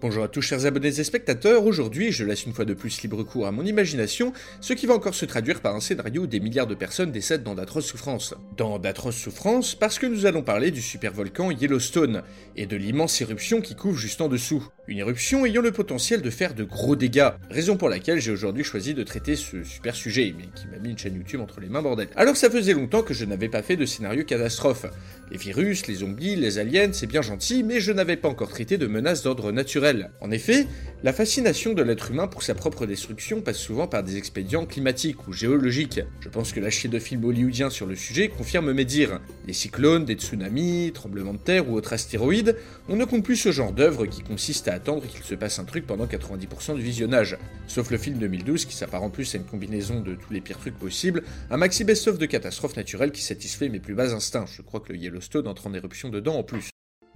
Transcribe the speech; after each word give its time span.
Bonjour 0.00 0.22
à 0.22 0.28
tous 0.28 0.42
chers 0.42 0.64
abonnés 0.64 1.00
et 1.00 1.02
spectateurs, 1.02 1.64
aujourd'hui 1.64 2.12
je 2.12 2.24
laisse 2.24 2.46
une 2.46 2.52
fois 2.52 2.64
de 2.64 2.72
plus 2.72 3.02
libre 3.02 3.24
cours 3.24 3.48
à 3.48 3.50
mon 3.50 3.64
imagination, 3.64 4.32
ce 4.60 4.72
qui 4.72 4.86
va 4.86 4.94
encore 4.94 5.16
se 5.16 5.24
traduire 5.24 5.60
par 5.60 5.74
un 5.74 5.80
scénario 5.80 6.22
où 6.22 6.26
des 6.28 6.38
milliards 6.38 6.68
de 6.68 6.76
personnes 6.76 7.10
décèdent 7.10 7.42
dans 7.42 7.56
d'atroces 7.56 7.86
souffrances. 7.86 8.32
Dans 8.56 8.78
d'atroces 8.78 9.16
souffrances 9.16 9.74
parce 9.74 9.98
que 9.98 10.06
nous 10.06 10.24
allons 10.24 10.42
parler 10.42 10.70
du 10.70 10.82
supervolcan 10.82 11.50
Yellowstone, 11.50 12.22
et 12.54 12.66
de 12.66 12.76
l'immense 12.76 13.20
éruption 13.20 13.60
qui 13.60 13.74
couvre 13.74 13.98
juste 13.98 14.20
en 14.20 14.28
dessous. 14.28 14.68
Une 14.86 14.98
éruption 14.98 15.44
ayant 15.44 15.62
le 15.62 15.72
potentiel 15.72 16.22
de 16.22 16.30
faire 16.30 16.54
de 16.54 16.62
gros 16.62 16.94
dégâts, 16.94 17.30
raison 17.50 17.76
pour 17.76 17.88
laquelle 17.88 18.20
j'ai 18.20 18.30
aujourd'hui 18.30 18.62
choisi 18.62 18.94
de 18.94 19.02
traiter 19.02 19.34
ce 19.34 19.64
super 19.64 19.96
sujet, 19.96 20.32
mais 20.38 20.44
qui 20.54 20.68
m'a 20.68 20.78
mis 20.78 20.90
une 20.90 20.98
chaîne 20.98 21.16
YouTube 21.16 21.40
entre 21.40 21.60
les 21.60 21.68
mains 21.68 21.82
bordel. 21.82 22.08
Alors 22.14 22.36
ça 22.36 22.50
faisait 22.50 22.72
longtemps 22.72 23.02
que 23.02 23.14
je 23.14 23.24
n'avais 23.24 23.48
pas 23.48 23.62
fait 23.62 23.76
de 23.76 23.84
scénario 23.84 24.22
catastrophe. 24.22 24.86
Les 25.32 25.38
virus, 25.38 25.88
les 25.88 25.96
zombies, 25.96 26.36
les 26.36 26.58
aliens, 26.58 26.92
c'est 26.92 27.08
bien 27.08 27.20
gentil, 27.20 27.64
mais 27.64 27.80
je 27.80 27.90
n'avais 27.90 28.16
pas 28.16 28.28
encore 28.28 28.48
traité 28.48 28.78
de 28.78 28.86
menaces 28.86 29.24
d'ordre 29.24 29.50
naturel 29.50 29.87
en 30.20 30.30
effet, 30.30 30.66
la 31.04 31.12
fascination 31.12 31.72
de 31.74 31.82
l'être 31.82 32.10
humain 32.10 32.26
pour 32.26 32.42
sa 32.42 32.54
propre 32.54 32.84
destruction 32.84 33.40
passe 33.40 33.58
souvent 33.58 33.86
par 33.86 34.02
des 34.02 34.16
expédients 34.16 34.66
climatiques 34.66 35.28
ou 35.28 35.32
géologiques. 35.32 36.00
Je 36.20 36.28
pense 36.28 36.52
que 36.52 36.60
la 36.60 36.70
chier 36.70 36.90
de 36.90 36.98
films 36.98 37.24
hollywoodiens 37.24 37.70
sur 37.70 37.86
le 37.86 37.94
sujet 37.94 38.28
confirme 38.28 38.72
mes 38.72 38.84
dires. 38.84 39.20
Des 39.46 39.52
cyclones, 39.52 40.04
des 40.04 40.14
tsunamis, 40.14 40.90
tremblements 40.92 41.34
de 41.34 41.38
terre 41.38 41.68
ou 41.68 41.74
autres 41.74 41.92
astéroïdes, 41.92 42.56
on 42.88 42.96
ne 42.96 43.04
compte 43.04 43.24
plus 43.24 43.36
ce 43.36 43.52
genre 43.52 43.72
d'œuvre 43.72 44.06
qui 44.06 44.22
consiste 44.22 44.68
à 44.68 44.74
attendre 44.74 45.06
qu'il 45.06 45.22
se 45.22 45.34
passe 45.34 45.58
un 45.58 45.64
truc 45.64 45.86
pendant 45.86 46.06
90% 46.06 46.74
du 46.74 46.82
visionnage. 46.82 47.38
Sauf 47.68 47.90
le 47.90 47.98
film 47.98 48.18
2012 48.18 48.64
qui 48.64 48.74
s'apparente 48.74 49.12
plus 49.12 49.34
à 49.34 49.38
une 49.38 49.44
combinaison 49.44 50.00
de 50.00 50.14
tous 50.14 50.32
les 50.32 50.40
pires 50.40 50.58
trucs 50.58 50.78
possibles, 50.78 51.22
un 51.50 51.56
maxi 51.56 51.84
best-of 51.84 52.18
de 52.18 52.26
catastrophes 52.26 52.76
naturelles 52.76 53.12
qui 53.12 53.22
satisfait 53.22 53.68
mes 53.68 53.80
plus 53.80 53.94
bas 53.94 54.12
instincts. 54.12 54.46
Je 54.46 54.62
crois 54.62 54.80
que 54.80 54.92
le 54.92 54.98
Yellowstone 54.98 55.46
entre 55.46 55.68
en 55.68 55.74
éruption 55.74 56.08
dedans 56.08 56.36
en 56.36 56.42
plus. 56.42 56.70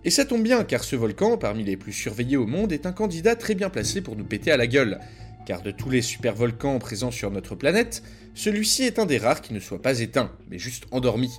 Et 0.04 0.10
ça 0.10 0.24
tombe 0.24 0.42
bien, 0.42 0.64
car 0.64 0.82
ce 0.82 0.96
volcan, 0.96 1.38
parmi 1.38 1.62
les 1.62 1.76
plus 1.76 1.92
surveillés 1.92 2.36
au 2.36 2.46
monde, 2.46 2.72
est 2.72 2.86
un 2.86 2.92
candidat 2.92 3.36
très 3.36 3.54
bien 3.54 3.70
placé 3.70 4.00
pour 4.00 4.16
nous 4.16 4.24
péter 4.24 4.50
à 4.50 4.56
la 4.56 4.66
gueule. 4.66 4.98
Car 5.46 5.62
de 5.62 5.70
tous 5.70 5.90
les 5.90 6.02
supervolcans 6.02 6.78
présents 6.80 7.12
sur 7.12 7.30
notre 7.30 7.54
planète, 7.54 8.02
celui-ci 8.34 8.82
est 8.82 8.98
un 8.98 9.06
des 9.06 9.18
rares 9.18 9.42
qui 9.42 9.54
ne 9.54 9.60
soit 9.60 9.82
pas 9.82 10.00
éteint, 10.00 10.32
mais 10.50 10.58
juste 10.58 10.86
endormi. 10.90 11.30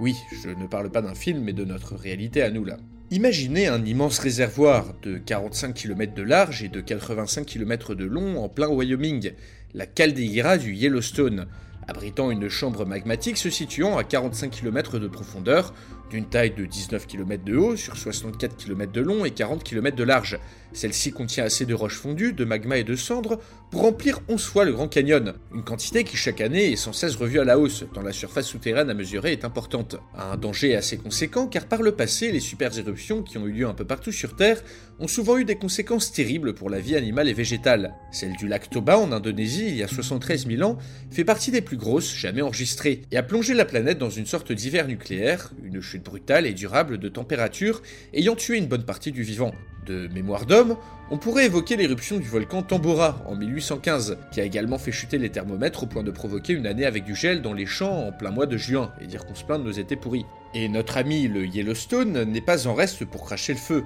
Oui, 0.00 0.14
je 0.42 0.48
ne 0.48 0.66
parle 0.66 0.90
pas 0.90 1.02
d'un 1.02 1.14
film, 1.14 1.40
mais 1.42 1.52
de 1.52 1.64
notre 1.64 1.96
réalité 1.96 2.42
à 2.42 2.50
nous 2.50 2.64
là. 2.64 2.76
Imaginez 3.10 3.66
un 3.66 3.84
immense 3.84 4.18
réservoir 4.18 4.94
de 5.02 5.18
45 5.18 5.74
km 5.74 6.14
de 6.14 6.22
large 6.22 6.62
et 6.62 6.68
de 6.68 6.80
85 6.80 7.44
km 7.44 7.94
de 7.94 8.04
long 8.04 8.42
en 8.42 8.48
plein 8.48 8.68
Wyoming, 8.68 9.32
la 9.74 9.86
caldeira 9.86 10.56
du 10.56 10.72
Yellowstone, 10.72 11.46
abritant 11.86 12.30
une 12.30 12.48
chambre 12.48 12.86
magmatique 12.86 13.36
se 13.36 13.50
situant 13.50 13.98
à 13.98 14.04
45 14.04 14.50
km 14.50 14.98
de 14.98 15.08
profondeur, 15.08 15.74
d'une 16.10 16.26
taille 16.26 16.52
de 16.52 16.64
19 16.64 17.06
km 17.06 17.44
de 17.44 17.56
haut 17.56 17.76
sur 17.76 17.96
64 17.96 18.56
km 18.56 18.92
de 18.92 19.00
long 19.00 19.24
et 19.24 19.30
40 19.30 19.64
km 19.64 19.96
de 19.96 20.04
large. 20.04 20.38
Celle-ci 20.72 21.12
contient 21.12 21.44
assez 21.44 21.66
de 21.66 21.74
roches 21.74 21.98
fondues, 21.98 22.32
de 22.32 22.44
magma 22.44 22.76
et 22.78 22.84
de 22.84 22.96
cendres 22.96 23.38
pour 23.70 23.82
remplir 23.82 24.20
11 24.28 24.44
fois 24.44 24.64
le 24.64 24.72
Grand 24.72 24.88
Canyon, 24.88 25.34
une 25.54 25.62
quantité 25.62 26.04
qui 26.04 26.16
chaque 26.16 26.40
année 26.40 26.72
est 26.72 26.76
sans 26.76 26.92
cesse 26.92 27.16
revue 27.16 27.40
à 27.40 27.44
la 27.44 27.58
hausse, 27.58 27.84
tant 27.92 28.02
la 28.02 28.12
surface 28.12 28.46
souterraine 28.46 28.90
à 28.90 28.94
mesurer 28.94 29.32
est 29.32 29.44
importante. 29.44 29.96
Un 30.16 30.36
danger 30.36 30.76
assez 30.76 30.96
conséquent 30.96 31.46
car 31.46 31.66
par 31.66 31.82
le 31.82 31.92
passé, 31.92 32.32
les 32.32 32.40
super 32.40 32.76
éruptions 32.76 33.22
qui 33.22 33.38
ont 33.38 33.46
eu 33.46 33.52
lieu 33.52 33.66
un 33.66 33.74
peu 33.74 33.84
partout 33.84 34.12
sur 34.12 34.34
Terre 34.34 34.62
ont 34.98 35.08
souvent 35.08 35.38
eu 35.38 35.44
des 35.44 35.56
conséquences 35.56 36.12
terribles 36.12 36.54
pour 36.54 36.70
la 36.70 36.80
vie 36.80 36.96
animale 36.96 37.28
et 37.28 37.34
végétale. 37.34 37.94
Celle 38.10 38.36
du 38.36 38.48
lac 38.48 38.68
Toba 38.68 38.98
en 38.98 39.12
Indonésie 39.12 39.68
il 39.68 39.76
y 39.76 39.82
a 39.82 39.88
73 39.88 40.46
000 40.46 40.68
ans 40.68 40.78
fait 41.10 41.24
partie 41.24 41.50
des 41.50 41.60
plus 41.60 41.76
grosses 41.76 42.14
jamais 42.14 42.42
enregistrées 42.42 43.02
et 43.12 43.16
a 43.16 43.22
plongé 43.22 43.54
la 43.54 43.64
planète 43.64 43.98
dans 43.98 44.10
une 44.10 44.26
sorte 44.26 44.52
d'hiver 44.52 44.88
nucléaire, 44.88 45.52
une 45.62 45.80
chute 45.80 45.93
brutale 46.02 46.46
et 46.46 46.52
durable 46.52 46.98
de 46.98 47.08
température 47.08 47.82
ayant 48.12 48.34
tué 48.34 48.56
une 48.58 48.66
bonne 48.66 48.84
partie 48.84 49.12
du 49.12 49.22
vivant. 49.22 49.52
De 49.86 50.08
mémoire 50.08 50.46
d'homme, 50.46 50.76
on 51.10 51.18
pourrait 51.18 51.44
évoquer 51.44 51.76
l'éruption 51.76 52.16
du 52.16 52.26
volcan 52.26 52.62
Tambora 52.62 53.22
en 53.26 53.36
1815, 53.36 54.16
qui 54.32 54.40
a 54.40 54.44
également 54.44 54.78
fait 54.78 54.92
chuter 54.92 55.18
les 55.18 55.28
thermomètres 55.28 55.82
au 55.82 55.86
point 55.86 56.02
de 56.02 56.10
provoquer 56.10 56.54
une 56.54 56.66
année 56.66 56.86
avec 56.86 57.04
du 57.04 57.14
gel 57.14 57.42
dans 57.42 57.52
les 57.52 57.66
champs 57.66 58.06
en 58.08 58.12
plein 58.12 58.30
mois 58.30 58.46
de 58.46 58.56
juin, 58.56 58.92
et 59.02 59.06
dire 59.06 59.26
qu'on 59.26 59.34
se 59.34 59.44
plaint 59.44 59.60
de 59.60 59.66
nos 59.66 59.72
étés 59.72 59.96
pourris. 59.96 60.24
Et 60.54 60.68
notre 60.68 60.96
ami 60.96 61.28
le 61.28 61.44
Yellowstone 61.44 62.24
n'est 62.24 62.40
pas 62.40 62.66
en 62.66 62.74
reste 62.74 63.04
pour 63.04 63.24
cracher 63.24 63.52
le 63.52 63.58
feu. 63.58 63.84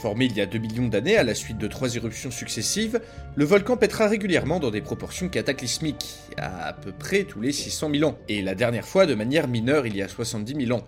Formé 0.00 0.26
il 0.26 0.36
y 0.36 0.40
a 0.40 0.46
2 0.46 0.58
millions 0.58 0.86
d'années 0.86 1.16
à 1.16 1.24
la 1.24 1.34
suite 1.34 1.58
de 1.58 1.66
trois 1.66 1.96
éruptions 1.96 2.30
successives, 2.30 3.00
le 3.34 3.44
volcan 3.44 3.76
pètera 3.76 4.06
régulièrement 4.06 4.60
dans 4.60 4.70
des 4.70 4.80
proportions 4.80 5.28
cataclysmiques, 5.28 6.20
à 6.36 6.68
à 6.68 6.72
peu 6.72 6.92
près 6.92 7.24
tous 7.24 7.40
les 7.40 7.52
600 7.52 7.90
000 7.92 8.08
ans, 8.08 8.16
et 8.28 8.40
la 8.40 8.54
dernière 8.54 8.86
fois 8.86 9.06
de 9.06 9.14
manière 9.14 9.48
mineure 9.48 9.86
il 9.86 9.96
y 9.96 10.02
a 10.02 10.08
70 10.08 10.66
000 10.66 10.78
ans. 10.78 10.84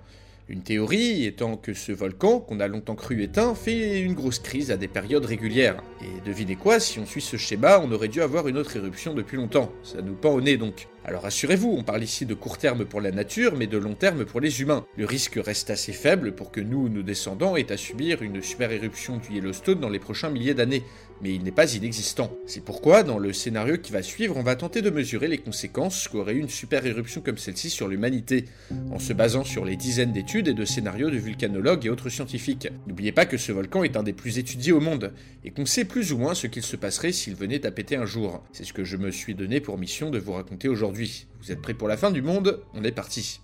Une 0.52 0.60
théorie 0.60 1.24
étant 1.24 1.56
que 1.56 1.72
ce 1.72 1.92
volcan, 1.92 2.38
qu'on 2.38 2.60
a 2.60 2.68
longtemps 2.68 2.94
cru 2.94 3.22
éteint, 3.22 3.54
fait 3.54 4.00
une 4.00 4.12
grosse 4.12 4.38
crise 4.38 4.70
à 4.70 4.76
des 4.76 4.86
périodes 4.86 5.24
régulières. 5.24 5.82
Et 6.02 6.28
devinez 6.28 6.56
quoi, 6.56 6.78
si 6.78 6.98
on 6.98 7.06
suit 7.06 7.22
ce 7.22 7.38
schéma, 7.38 7.80
on 7.82 7.90
aurait 7.90 8.08
dû 8.08 8.20
avoir 8.20 8.46
une 8.48 8.58
autre 8.58 8.76
éruption 8.76 9.14
depuis 9.14 9.38
longtemps. 9.38 9.72
Ça 9.82 10.02
nous 10.02 10.12
pend 10.12 10.34
au 10.34 10.42
nez 10.42 10.58
donc. 10.58 10.88
Alors 11.04 11.26
assurez-vous, 11.26 11.74
on 11.76 11.82
parle 11.82 12.04
ici 12.04 12.26
de 12.26 12.34
court 12.34 12.58
terme 12.58 12.84
pour 12.84 13.00
la 13.00 13.10
nature, 13.10 13.56
mais 13.56 13.66
de 13.66 13.76
long 13.76 13.94
terme 13.94 14.24
pour 14.24 14.40
les 14.40 14.62
humains. 14.62 14.86
Le 14.96 15.04
risque 15.04 15.40
reste 15.44 15.70
assez 15.70 15.92
faible 15.92 16.32
pour 16.32 16.52
que 16.52 16.60
nous, 16.60 16.88
nos 16.88 17.02
descendants, 17.02 17.56
aient 17.56 17.72
à 17.72 17.76
subir 17.76 18.22
une 18.22 18.40
super 18.40 18.70
éruption 18.70 19.16
du 19.16 19.34
Yellowstone 19.34 19.80
dans 19.80 19.88
les 19.88 19.98
prochains 19.98 20.30
milliers 20.30 20.54
d'années, 20.54 20.84
mais 21.20 21.34
il 21.34 21.42
n'est 21.42 21.50
pas 21.50 21.74
inexistant. 21.74 22.32
C'est 22.46 22.64
pourquoi, 22.64 23.02
dans 23.02 23.18
le 23.18 23.32
scénario 23.32 23.78
qui 23.78 23.90
va 23.90 24.02
suivre, 24.02 24.36
on 24.36 24.44
va 24.44 24.54
tenter 24.54 24.80
de 24.80 24.90
mesurer 24.90 25.26
les 25.26 25.38
conséquences 25.38 26.06
qu'aurait 26.06 26.36
une 26.36 26.48
super 26.48 26.86
éruption 26.86 27.20
comme 27.20 27.38
celle-ci 27.38 27.68
sur 27.70 27.88
l'humanité, 27.88 28.44
en 28.92 29.00
se 29.00 29.12
basant 29.12 29.44
sur 29.44 29.64
les 29.64 29.76
dizaines 29.76 30.12
d'études 30.12 30.46
et 30.46 30.54
de 30.54 30.64
scénarios 30.64 31.10
de 31.10 31.16
vulcanologues 31.16 31.84
et 31.84 31.90
autres 31.90 32.10
scientifiques. 32.10 32.68
N'oubliez 32.86 33.12
pas 33.12 33.26
que 33.26 33.38
ce 33.38 33.50
volcan 33.50 33.82
est 33.82 33.96
un 33.96 34.04
des 34.04 34.12
plus 34.12 34.38
étudiés 34.38 34.72
au 34.72 34.80
monde, 34.80 35.12
et 35.44 35.50
qu'on 35.50 35.66
sait 35.66 35.84
plus 35.84 36.12
ou 36.12 36.18
moins 36.18 36.34
ce 36.34 36.46
qu'il 36.46 36.62
se 36.62 36.76
passerait 36.76 37.10
s'il 37.10 37.34
venait 37.34 37.66
à 37.66 37.72
péter 37.72 37.96
un 37.96 38.06
jour. 38.06 38.44
C'est 38.52 38.64
ce 38.64 38.72
que 38.72 38.84
je 38.84 38.96
me 38.96 39.10
suis 39.10 39.34
donné 39.34 39.60
pour 39.60 39.78
mission 39.78 40.10
de 40.10 40.20
vous 40.20 40.32
raconter 40.32 40.68
aujourd'hui. 40.68 40.91
Vous 40.92 41.50
êtes 41.50 41.62
prêts 41.62 41.74
pour 41.74 41.88
la 41.88 41.96
fin 41.96 42.10
du 42.10 42.20
monde? 42.20 42.62
On 42.74 42.84
est 42.84 42.92
parti. 42.92 43.40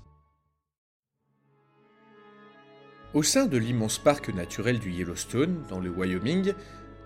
Au 3.15 3.23
sein 3.23 3.47
de 3.47 3.57
l'immense 3.57 3.99
parc 3.99 4.29
naturel 4.29 4.79
du 4.79 4.93
Yellowstone, 4.93 5.65
dans 5.71 5.81
le 5.81 5.89
Wyoming, 5.89 6.53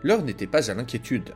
l'heure 0.03 0.23
n'était 0.23 0.49
pas 0.49 0.69
à 0.69 0.75
l'inquiétude. 0.75 1.35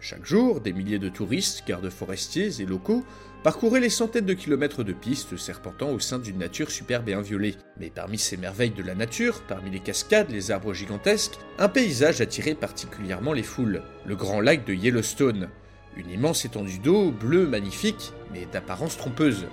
Chaque 0.00 0.24
jour, 0.24 0.60
des 0.60 0.72
milliers 0.72 1.00
de 1.00 1.08
touristes, 1.08 1.66
gardes 1.66 1.90
forestiers 1.90 2.60
et 2.60 2.66
locaux 2.66 3.04
parcouraient 3.42 3.80
les 3.80 3.90
centaines 3.90 4.26
de 4.26 4.34
kilomètres 4.34 4.84
de 4.84 4.92
pistes 4.92 5.36
serpentant 5.36 5.90
au 5.90 5.98
sein 5.98 6.20
d'une 6.20 6.38
nature 6.38 6.70
superbe 6.70 7.08
et 7.08 7.14
inviolée. 7.14 7.56
Mais 7.80 7.90
parmi 7.90 8.18
ces 8.18 8.36
merveilles 8.36 8.70
de 8.70 8.82
la 8.82 8.94
nature, 8.94 9.42
parmi 9.48 9.70
les 9.70 9.80
cascades, 9.80 10.30
les 10.30 10.52
arbres 10.52 10.74
gigantesques, 10.74 11.38
un 11.58 11.68
paysage 11.68 12.20
attirait 12.20 12.54
particulièrement 12.54 13.32
les 13.32 13.42
foules, 13.42 13.82
le 14.06 14.14
grand 14.14 14.40
lac 14.40 14.64
de 14.64 14.74
Yellowstone, 14.74 15.48
une 15.96 16.10
immense 16.10 16.44
étendue 16.44 16.78
d'eau, 16.78 17.10
bleue, 17.10 17.46
magnifique, 17.46 18.12
mais 18.34 18.46
d'apparence 18.52 18.98
trompeuse, 18.98 19.46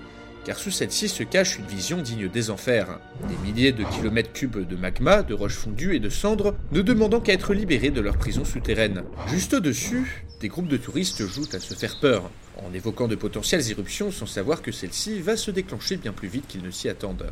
car 0.44 0.58
sous 0.58 0.72
celle-ci 0.72 1.08
se 1.08 1.24
cache 1.24 1.58
une 1.58 1.66
vision 1.66 2.02
digne 2.02 2.28
des 2.28 2.50
enfers. 2.50 3.00
Des 3.28 3.38
milliers 3.48 3.72
de 3.72 3.84
kilomètres 3.84 4.34
cubes 4.34 4.68
de 4.68 4.76
magma, 4.76 5.22
de 5.22 5.34
roches 5.34 5.56
fondues 5.56 5.96
et 5.96 6.00
de 6.00 6.10
cendres, 6.10 6.56
ne 6.72 6.82
demandant 6.82 7.22
qu'à 7.22 7.34
être 7.34 7.54
libérés 7.54 7.92
de 7.92 8.02
leur 8.02 8.18
prison 8.18 8.44
souterraine. 8.44 9.04
Juste 9.28 9.54
au-dessus, 9.54 10.26
des 10.40 10.48
groupes 10.48 10.68
de 10.68 10.78
touristes 10.78 11.26
jouent 11.28 11.48
à 11.54 11.60
se 11.60 11.76
faire 11.76 12.00
peur, 12.00 12.30
en 12.58 12.74
évoquant 12.74 13.08
de 13.08 13.16
potentielles 13.16 13.70
éruptions 13.70 14.12
sans 14.12 14.26
savoir 14.26 14.62
que 14.62 14.72
celle-ci 14.72 15.22
va 15.22 15.38
se 15.38 15.52
déclencher 15.52 15.98
bien 15.98 16.12
plus 16.12 16.28
vite 16.28 16.48
qu'ils 16.48 16.64
ne 16.64 16.72
s'y 16.72 16.90
attendent. 16.90 17.32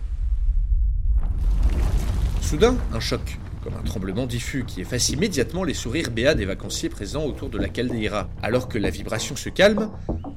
Soudain, 2.42 2.78
un 2.94 3.00
choc 3.00 3.38
comme 3.64 3.74
un 3.74 3.84
tremblement 3.84 4.26
diffus 4.26 4.64
qui 4.66 4.82
efface 4.82 5.10
immédiatement 5.10 5.64
les 5.64 5.74
sourires 5.74 6.12
béats 6.12 6.36
des 6.36 6.46
vacanciers 6.46 6.90
présents 6.90 7.26
autour 7.26 7.50
de 7.50 7.58
la 7.58 7.70
caldeira. 7.70 8.30
Alors 8.42 8.68
que 8.68 8.78
la 8.78 8.90
vibration 8.90 9.36
se 9.36 9.50
calme, 9.50 9.90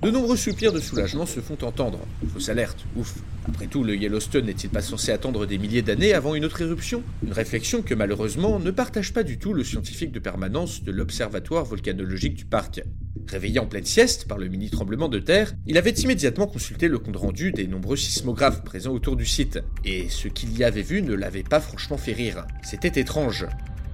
de 0.02 0.10
nombreux 0.10 0.36
soupirs 0.36 0.72
de 0.72 0.80
soulagement 0.80 1.26
se 1.26 1.40
font 1.40 1.58
entendre. 1.62 2.00
Fausse 2.32 2.48
alerte, 2.48 2.84
ouf. 2.96 3.14
Après 3.48 3.66
tout, 3.66 3.84
le 3.84 3.96
Yellowstone 3.96 4.46
n'est-il 4.46 4.70
pas 4.70 4.82
censé 4.82 5.12
attendre 5.12 5.46
des 5.46 5.58
milliers 5.58 5.82
d'années 5.82 6.12
avant 6.12 6.34
une 6.34 6.44
autre 6.44 6.62
éruption? 6.62 7.02
Une 7.24 7.32
réflexion 7.32 7.82
que 7.82 7.94
malheureusement 7.94 8.58
ne 8.58 8.70
partage 8.70 9.12
pas 9.12 9.22
du 9.22 9.38
tout 9.38 9.52
le 9.52 9.64
scientifique 9.64 10.12
de 10.12 10.18
permanence 10.18 10.82
de 10.82 10.92
l'Observatoire 10.92 11.64
volcanologique 11.64 12.34
du 12.34 12.44
parc. 12.44 12.82
Réveillé 13.28 13.58
en 13.60 13.66
pleine 13.66 13.84
sieste 13.84 14.26
par 14.28 14.38
le 14.38 14.48
mini 14.48 14.68
tremblement 14.68 15.08
de 15.08 15.18
terre, 15.18 15.54
il 15.66 15.78
avait 15.78 15.90
immédiatement 15.90 16.46
consulté 16.46 16.88
le 16.88 16.98
compte 16.98 17.16
rendu 17.16 17.52
des 17.52 17.66
nombreux 17.66 17.96
sismographes 17.96 18.62
présents 18.62 18.92
autour 18.92 19.16
du 19.16 19.24
site, 19.24 19.60
et 19.84 20.08
ce 20.08 20.28
qu'il 20.28 20.56
y 20.56 20.64
avait 20.64 20.82
vu 20.82 21.02
ne 21.02 21.14
l'avait 21.14 21.42
pas 21.42 21.60
franchement 21.60 21.96
fait 21.96 22.12
rire. 22.12 22.46
C'était 22.62 23.00
étrange. 23.00 23.46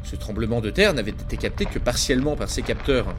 Ce 0.02 0.16
tremblement 0.16 0.60
de 0.60 0.70
terre 0.70 0.94
n'avait 0.94 1.10
été 1.10 1.36
capté 1.36 1.66
que 1.66 1.78
partiellement 1.78 2.34
par 2.34 2.50
ses 2.50 2.62
capteurs, 2.62 3.14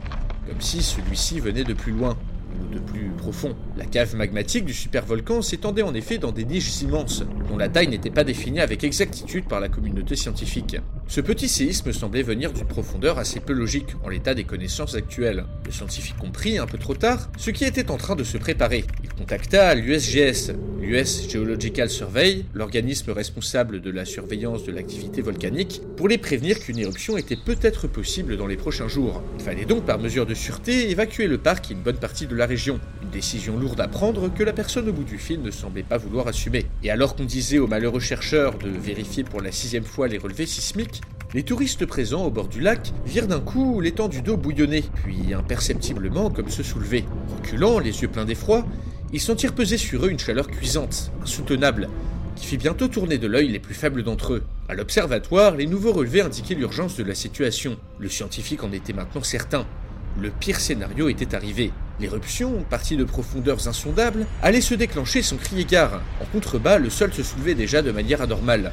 comme 0.46 0.60
si 0.60 0.82
celui-ci 0.82 1.40
venait 1.40 1.64
de 1.64 1.74
plus 1.74 1.92
loin 1.92 2.18
ou 2.60 2.74
de 2.74 2.80
plus 2.80 3.10
profond. 3.16 3.56
La 3.76 3.86
cave 3.86 4.16
magmatique 4.16 4.64
du 4.64 4.74
supervolcan 4.74 5.40
s'étendait 5.40 5.82
en 5.82 5.94
effet 5.94 6.18
dans 6.18 6.32
des 6.32 6.44
niches 6.44 6.82
immenses, 6.82 7.22
dont 7.48 7.56
la 7.56 7.68
taille 7.68 7.88
n'était 7.88 8.10
pas 8.10 8.24
définie 8.24 8.60
avec 8.60 8.84
exactitude 8.84 9.46
par 9.46 9.60
la 9.60 9.68
communauté 9.68 10.16
scientifique. 10.16 10.76
Ce 11.10 11.20
petit 11.20 11.48
séisme 11.48 11.92
semblait 11.92 12.22
venir 12.22 12.52
d'une 12.52 12.68
profondeur 12.68 13.18
assez 13.18 13.40
peu 13.40 13.52
logique 13.52 13.96
en 14.04 14.08
l'état 14.08 14.32
des 14.32 14.44
connaissances 14.44 14.94
actuelles. 14.94 15.44
Le 15.66 15.72
scientifique 15.72 16.16
comprit 16.16 16.56
un 16.56 16.66
peu 16.66 16.78
trop 16.78 16.94
tard 16.94 17.28
ce 17.36 17.50
qui 17.50 17.64
était 17.64 17.90
en 17.90 17.96
train 17.96 18.14
de 18.14 18.22
se 18.22 18.38
préparer. 18.38 18.84
Il 19.02 19.08
contacta 19.08 19.74
l'USGS, 19.74 20.52
l'US 20.80 21.28
Geological 21.28 21.90
Survey, 21.90 22.44
l'organisme 22.54 23.10
responsable 23.10 23.80
de 23.80 23.90
la 23.90 24.04
surveillance 24.04 24.62
de 24.62 24.70
l'activité 24.70 25.20
volcanique, 25.20 25.82
pour 25.96 26.06
les 26.06 26.16
prévenir 26.16 26.60
qu'une 26.60 26.78
éruption 26.78 27.16
était 27.16 27.36
peut-être 27.36 27.88
possible 27.88 28.36
dans 28.36 28.46
les 28.46 28.56
prochains 28.56 28.88
jours. 28.88 29.20
Il 29.36 29.44
fallait 29.44 29.64
donc 29.64 29.84
par 29.84 29.98
mesure 29.98 30.26
de 30.26 30.34
sûreté 30.34 30.90
évacuer 30.90 31.26
le 31.26 31.38
parc 31.38 31.70
et 31.70 31.74
une 31.74 31.82
bonne 31.82 31.98
partie 31.98 32.28
de 32.28 32.36
la 32.36 32.46
région. 32.46 32.78
Une 33.02 33.10
décision 33.10 33.56
lourde 33.56 33.80
à 33.80 33.88
prendre 33.88 34.32
que 34.32 34.44
la 34.44 34.52
personne 34.52 34.88
au 34.88 34.92
bout 34.92 35.02
du 35.02 35.18
fil 35.18 35.42
ne 35.42 35.50
semblait 35.50 35.82
pas 35.82 35.98
vouloir 35.98 36.28
assumer. 36.28 36.66
Et 36.84 36.90
alors 36.92 37.16
qu'on 37.16 37.24
disait 37.24 37.58
aux 37.58 37.66
malheureux 37.66 37.98
chercheurs 37.98 38.56
de 38.58 38.70
vérifier 38.70 39.24
pour 39.24 39.40
la 39.40 39.50
sixième 39.50 39.84
fois 39.84 40.06
les 40.06 40.18
relevés 40.18 40.46
sismiques, 40.46 40.99
les 41.32 41.44
touristes 41.44 41.86
présents 41.86 42.24
au 42.24 42.30
bord 42.30 42.48
du 42.48 42.60
lac 42.60 42.92
virent 43.06 43.28
d'un 43.28 43.40
coup 43.40 43.80
l'étendue 43.80 44.22
d'eau 44.22 44.36
bouillonner, 44.36 44.84
puis 45.04 45.32
imperceptiblement 45.32 46.28
comme 46.28 46.50
se 46.50 46.64
soulever. 46.64 47.04
Reculant, 47.36 47.78
les 47.78 48.02
yeux 48.02 48.08
pleins 48.08 48.24
d'effroi, 48.24 48.66
ils 49.12 49.20
sentirent 49.20 49.54
peser 49.54 49.76
sur 49.76 50.04
eux 50.04 50.10
une 50.10 50.18
chaleur 50.18 50.48
cuisante, 50.48 51.12
insoutenable, 51.22 51.88
qui 52.34 52.46
fit 52.46 52.56
bientôt 52.56 52.88
tourner 52.88 53.18
de 53.18 53.28
l'œil 53.28 53.48
les 53.48 53.60
plus 53.60 53.74
faibles 53.74 54.02
d'entre 54.02 54.34
eux. 54.34 54.42
À 54.68 54.74
l'observatoire, 54.74 55.54
les 55.54 55.66
nouveaux 55.66 55.92
relevés 55.92 56.22
indiquaient 56.22 56.54
l'urgence 56.54 56.96
de 56.96 57.04
la 57.04 57.14
situation. 57.14 57.76
Le 58.00 58.08
scientifique 58.08 58.64
en 58.64 58.72
était 58.72 58.92
maintenant 58.92 59.22
certain. 59.22 59.66
Le 60.20 60.30
pire 60.30 60.58
scénario 60.58 61.08
était 61.08 61.36
arrivé. 61.36 61.70
L'éruption, 62.00 62.64
partie 62.68 62.96
de 62.96 63.04
profondeurs 63.04 63.68
insondables, 63.68 64.26
allait 64.42 64.60
se 64.60 64.74
déclencher 64.74 65.22
sans 65.22 65.36
crier 65.36 65.64
gare. 65.64 66.02
En 66.20 66.24
contrebas, 66.24 66.78
le 66.78 66.90
sol 66.90 67.12
se 67.12 67.22
soulevait 67.22 67.54
déjà 67.54 67.82
de 67.82 67.92
manière 67.92 68.22
anormale 68.22 68.72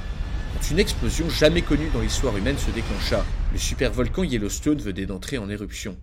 une 0.71 0.79
explosion 0.79 1.29
jamais 1.29 1.61
connue 1.61 1.89
dans 1.93 2.01
l'histoire 2.01 2.35
humaine 2.35 2.57
se 2.57 2.71
déclencha. 2.71 3.23
Le 3.53 3.57
supervolcan 3.57 4.23
Yellowstone 4.23 4.79
venait 4.79 5.05
d'entrer 5.05 5.37
en 5.37 5.49
éruption. 5.49 5.95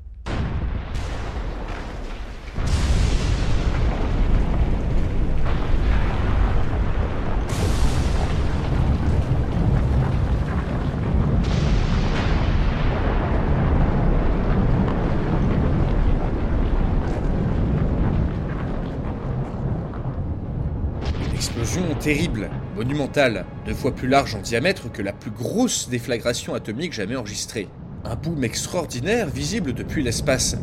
explosion 21.35 21.95
terrible, 22.01 22.51
monumentale, 22.75 23.47
deux 23.67 23.75
fois 23.75 23.93
plus 23.93 24.09
large 24.09 24.35
en 24.35 24.41
diamètre 24.41 24.91
que 24.91 25.03
la 25.03 25.13
plus 25.13 25.31
grosse 25.31 25.89
déflagration 25.89 26.55
atomique 26.55 26.93
jamais 26.93 27.17
enregistrée. 27.17 27.69
Un 28.05 28.17
boom 28.17 28.45
extraordinaire 28.45 29.29
visible 29.29 29.73
depuis 29.73 30.03
l'espace. 30.03 30.57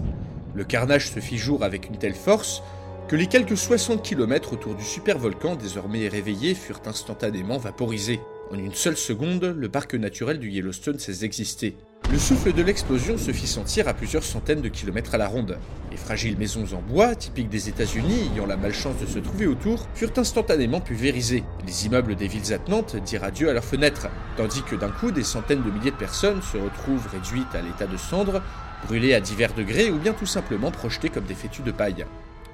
Le 0.54 0.64
carnage 0.64 1.10
se 1.10 1.20
fit 1.20 1.38
jour 1.38 1.64
avec 1.64 1.88
une 1.88 1.98
telle 1.98 2.14
force 2.14 2.62
que 3.08 3.16
les 3.16 3.28
quelques 3.28 3.58
60 3.58 4.04
km 4.04 4.54
autour 4.54 4.76
du 4.76 4.84
supervolcan 4.84 5.56
désormais 5.56 6.08
réveillé 6.08 6.54
furent 6.54 6.82
instantanément 6.86 7.58
vaporisés. 7.58 8.20
En 8.52 8.58
une 8.58 8.74
seule 8.74 8.98
seconde, 8.98 9.44
le 9.44 9.70
parc 9.70 9.96
naturel 9.96 10.40
du 10.40 10.50
Yellowstone 10.50 11.00
cesse 11.00 11.20
d'exister. 11.20 11.78
Le 12.12 12.20
souffle 12.20 12.52
de 12.52 12.62
l'explosion 12.62 13.18
se 13.18 13.32
fit 13.32 13.48
sentir 13.48 13.88
à 13.88 13.94
plusieurs 13.94 14.24
centaines 14.24 14.60
de 14.60 14.68
kilomètres 14.68 15.16
à 15.16 15.18
la 15.18 15.30
ronde. 15.30 15.58
Les 15.92 15.96
fragiles 15.96 16.38
maisons 16.38 16.66
en 16.74 16.82
bois, 16.82 17.16
typiques 17.16 17.48
des 17.48 17.70
États-Unis, 17.70 18.30
ayant 18.34 18.46
la 18.46 18.58
malchance 18.58 18.98
de 19.00 19.06
se 19.06 19.20
trouver 19.20 19.48
autour, 19.48 19.88
furent 19.96 20.12
instantanément 20.18 20.82
pulvérisées. 20.82 21.46
Les 21.66 21.86
immeubles 21.86 22.16
des 22.16 22.28
villes 22.28 22.52
attenantes 22.54 22.98
dirent 22.98 23.24
adieu 23.24 23.50
à 23.50 23.54
leurs 23.54 23.64
fenêtres, 23.64 24.10
tandis 24.36 24.62
que 24.62 24.76
d'un 24.76 24.90
coup, 24.90 25.12
des 25.12 25.24
centaines 25.24 25.64
de 25.64 25.72
milliers 25.72 25.92
de 25.92 25.96
personnes 25.96 26.42
se 26.42 26.58
retrouvent 26.58 27.08
réduites 27.08 27.56
à 27.56 27.62
l'état 27.62 27.88
de 27.88 27.96
cendres, 27.96 28.42
brûlées 28.86 29.14
à 29.14 29.22
divers 29.22 29.54
degrés 29.54 29.90
ou 29.90 29.98
bien 29.98 30.12
tout 30.12 30.26
simplement 30.26 30.70
projetées 30.70 31.10
comme 31.10 31.24
des 31.24 31.34
fétus 31.34 31.64
de 31.64 31.72
paille. 31.72 32.06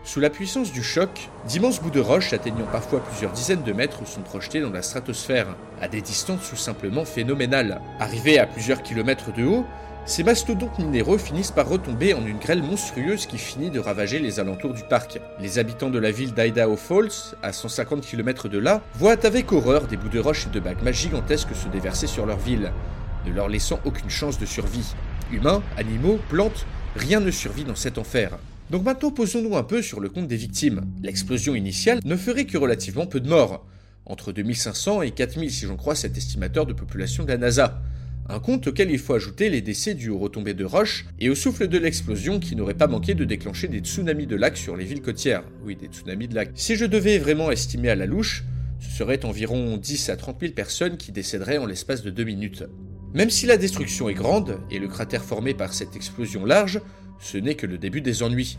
Sous 0.08 0.22
la 0.22 0.30
puissance 0.30 0.72
du 0.72 0.84
choc, 0.84 1.28
d'immenses 1.50 1.82
bouts 1.82 1.90
de 1.90 2.00
roche 2.00 2.32
atteignant 2.32 2.66
parfois 2.72 3.02
plusieurs 3.02 3.34
dizaines 3.34 3.64
de 3.64 3.74
mètres 3.74 4.08
sont 4.08 4.22
projetés 4.22 4.62
dans 4.62 4.70
la 4.70 4.82
stratosphère, 4.82 5.48
à 5.82 5.90
des 5.90 6.00
distances 6.00 6.50
tout 6.50 6.56
simplement 6.56 7.04
phénoménales. 7.04 7.82
Arrivés 8.00 8.40
à 8.40 8.48
plusieurs 8.48 8.84
kilomètres 8.84 9.34
de 9.34 9.44
haut, 9.44 9.66
ces 10.06 10.24
mastodontes 10.24 10.80
minéraux 10.80 11.18
finissent 11.18 11.52
par 11.52 11.68
retomber 11.68 12.14
en 12.14 12.26
une 12.26 12.38
grêle 12.38 12.64
monstrueuse 12.64 13.26
qui 13.26 13.38
finit 13.38 13.70
de 13.70 13.82
ravager 13.82 14.20
les 14.20 14.40
alentours 14.40 14.74
du 14.74 14.84
parc. 14.84 15.20
Les 15.42 15.60
habitants 15.60 15.90
de 15.90 16.00
la 16.00 16.12
ville 16.12 16.34
d'Idaho 16.34 16.78
Falls, 16.78 17.36
à 17.44 17.52
150 17.52 18.00
km 18.00 18.48
de 18.48 18.60
là, 18.60 18.82
voient 18.96 19.26
avec 19.26 19.52
horreur 19.52 19.88
des 19.88 19.98
bouts 19.98 20.08
de 20.08 20.20
roche 20.20 20.48
et 20.48 20.52
de 20.52 20.62
magma 20.62 20.94
gigantesques 20.94 21.54
se 21.54 21.68
déverser 21.68 22.08
sur 22.08 22.26
leur 22.26 22.40
ville, 22.40 22.72
ne 23.26 23.34
leur 23.34 23.50
laissant 23.50 23.82
aucune 23.84 24.10
chance 24.10 24.40
de 24.40 24.46
survie. 24.46 24.96
Humains, 25.34 25.62
animaux, 25.76 26.18
plantes, 26.30 26.66
rien 26.96 27.20
ne 27.20 27.30
survit 27.30 27.66
dans 27.66 27.76
cet 27.76 27.98
enfer. 27.98 28.38
Donc 28.70 28.84
maintenant 28.84 29.12
posons-nous 29.12 29.56
un 29.56 29.64
peu 29.64 29.82
sur 29.82 30.02
le 30.02 30.10
compte 30.10 30.28
des 30.28 30.36
victimes. 30.36 30.82
L'explosion 31.02 31.56
initiale 31.56 32.02
ne 32.04 32.18
ferait 32.18 32.46
que 32.46 32.58
relativement 32.58 33.06
peu 33.06 33.22
de 33.22 33.30
morts, 33.30 33.66
entre 34.06 34.34
2500 34.34 35.04
et 35.04 35.12
4000 35.12 35.52
si 35.52 35.66
j'en 35.66 35.78
crois 35.78 35.96
cet 35.96 36.18
estimateur 36.18 36.66
de 36.66 36.74
population 36.74 37.24
de 37.24 37.30
la 37.30 37.38
NASA. 37.38 37.82
Un 38.28 38.40
compte 38.40 38.68
auquel 38.68 38.92
il 38.92 39.00
faut 39.00 39.14
ajouter 39.14 39.50
les 39.50 39.62
décès 39.62 39.94
dus 39.94 40.10
aux 40.10 40.18
retombées 40.18 40.54
de 40.54 40.66
roches 40.66 41.06
et 41.18 41.30
au 41.30 41.36
souffle 41.36 41.70
de 41.70 41.78
l'explosion 41.78 42.42
qui 42.42 42.58
n'aurait 42.58 42.74
pas 42.74 42.88
manqué 42.88 43.16
de 43.16 43.24
déclencher 43.24 43.70
des 43.70 43.80
tsunamis 43.80 44.28
de 44.28 44.36
lacs 44.36 44.58
sur 44.58 44.76
les 44.76 44.84
villes 44.84 45.02
côtières. 45.02 45.44
Oui, 45.64 45.78
des 45.78 45.88
tsunamis 45.88 46.28
de 46.28 46.36
lacs. 46.36 46.52
Si 46.56 46.76
je 46.76 46.84
devais 46.84 47.20
vraiment 47.20 47.52
estimer 47.52 47.90
à 47.90 47.96
la 47.96 48.06
louche, 48.06 48.44
ce 48.82 48.98
serait 48.98 49.24
environ 49.24 49.78
10 49.78 50.10
à 50.10 50.18
30 50.18 50.42
000 50.42 50.52
personnes 50.52 50.98
qui 50.98 51.14
décéderaient 51.14 51.58
en 51.58 51.66
l'espace 51.66 52.04
de 52.04 52.10
2 52.10 52.26
minutes. 52.26 52.66
Même 53.14 53.30
si 53.30 53.46
la 53.46 53.56
destruction 53.56 54.10
est 54.10 54.14
grande 54.14 54.60
et 54.70 54.80
le 54.80 54.90
cratère 54.90 55.24
formé 55.24 55.54
par 55.54 55.74
cette 55.74 55.96
explosion 55.96 56.44
large 56.44 56.82
ce 57.20 57.38
n'est 57.38 57.56
que 57.56 57.66
le 57.66 57.78
début 57.78 58.02
des 58.02 58.24
ennuis. 58.24 58.58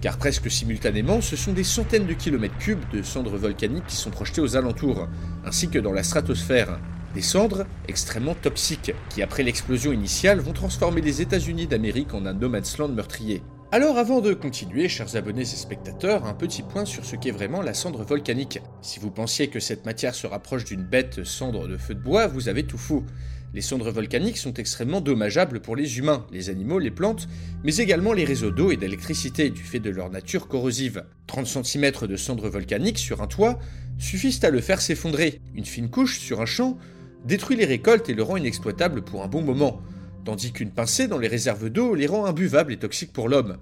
Car 0.00 0.18
presque 0.18 0.50
simultanément, 0.50 1.20
ce 1.20 1.36
sont 1.36 1.52
des 1.52 1.64
centaines 1.64 2.06
de 2.06 2.12
kilomètres 2.12 2.58
cubes 2.58 2.88
de 2.92 3.02
cendres 3.02 3.36
volcaniques 3.36 3.86
qui 3.86 3.96
sont 3.96 4.10
projetées 4.10 4.40
aux 4.40 4.56
alentours, 4.56 5.08
ainsi 5.44 5.68
que 5.68 5.78
dans 5.78 5.92
la 5.92 6.02
stratosphère. 6.02 6.80
Des 7.14 7.22
cendres 7.22 7.66
extrêmement 7.88 8.34
toxiques, 8.34 8.94
qui 9.10 9.22
après 9.22 9.42
l'explosion 9.42 9.92
initiale 9.92 10.40
vont 10.40 10.54
transformer 10.54 11.02
les 11.02 11.20
États-Unis 11.20 11.66
d'Amérique 11.66 12.14
en 12.14 12.26
un 12.26 12.32
no 12.32 12.48
land 12.48 12.88
meurtrier. 12.88 13.42
Alors 13.74 13.96
avant 13.96 14.20
de 14.20 14.34
continuer, 14.34 14.88
chers 14.88 15.16
abonnés 15.16 15.42
et 15.42 15.46
spectateurs, 15.46 16.26
un 16.26 16.34
petit 16.34 16.62
point 16.62 16.84
sur 16.84 17.04
ce 17.04 17.16
qu'est 17.16 17.30
vraiment 17.30 17.62
la 17.62 17.72
cendre 17.72 18.04
volcanique. 18.04 18.60
Si 18.82 18.98
vous 19.00 19.10
pensiez 19.10 19.48
que 19.48 19.60
cette 19.60 19.86
matière 19.86 20.14
se 20.14 20.26
rapproche 20.26 20.64
d'une 20.64 20.82
bête 20.82 21.24
cendre 21.24 21.68
de 21.68 21.78
feu 21.78 21.94
de 21.94 22.02
bois, 22.02 22.26
vous 22.26 22.48
avez 22.48 22.64
tout 22.64 22.76
faux. 22.76 23.04
Les 23.54 23.60
cendres 23.60 23.90
volcaniques 23.90 24.38
sont 24.38 24.54
extrêmement 24.54 25.02
dommageables 25.02 25.60
pour 25.60 25.76
les 25.76 25.98
humains, 25.98 26.26
les 26.32 26.48
animaux, 26.48 26.78
les 26.78 26.90
plantes, 26.90 27.28
mais 27.64 27.76
également 27.76 28.14
les 28.14 28.24
réseaux 28.24 28.50
d'eau 28.50 28.70
et 28.70 28.78
d'électricité 28.78 29.50
du 29.50 29.62
fait 29.62 29.78
de 29.78 29.90
leur 29.90 30.08
nature 30.08 30.48
corrosive. 30.48 31.04
30 31.26 31.64
cm 31.64 32.06
de 32.06 32.16
cendres 32.16 32.48
volcaniques 32.48 32.98
sur 32.98 33.20
un 33.20 33.26
toit 33.26 33.58
suffisent 33.98 34.42
à 34.42 34.50
le 34.50 34.62
faire 34.62 34.80
s'effondrer. 34.80 35.42
Une 35.54 35.66
fine 35.66 35.90
couche 35.90 36.18
sur 36.18 36.40
un 36.40 36.46
champ 36.46 36.78
détruit 37.26 37.56
les 37.56 37.66
récoltes 37.66 38.08
et 38.08 38.14
le 38.14 38.22
rend 38.22 38.38
inexploitable 38.38 39.02
pour 39.02 39.22
un 39.22 39.28
bon 39.28 39.42
moment, 39.42 39.82
tandis 40.24 40.52
qu'une 40.52 40.70
pincée 40.70 41.06
dans 41.06 41.18
les 41.18 41.28
réserves 41.28 41.68
d'eau 41.68 41.94
les 41.94 42.06
rend 42.06 42.24
imbuvables 42.24 42.72
et 42.72 42.78
toxiques 42.78 43.12
pour 43.12 43.28
l'homme. 43.28 43.58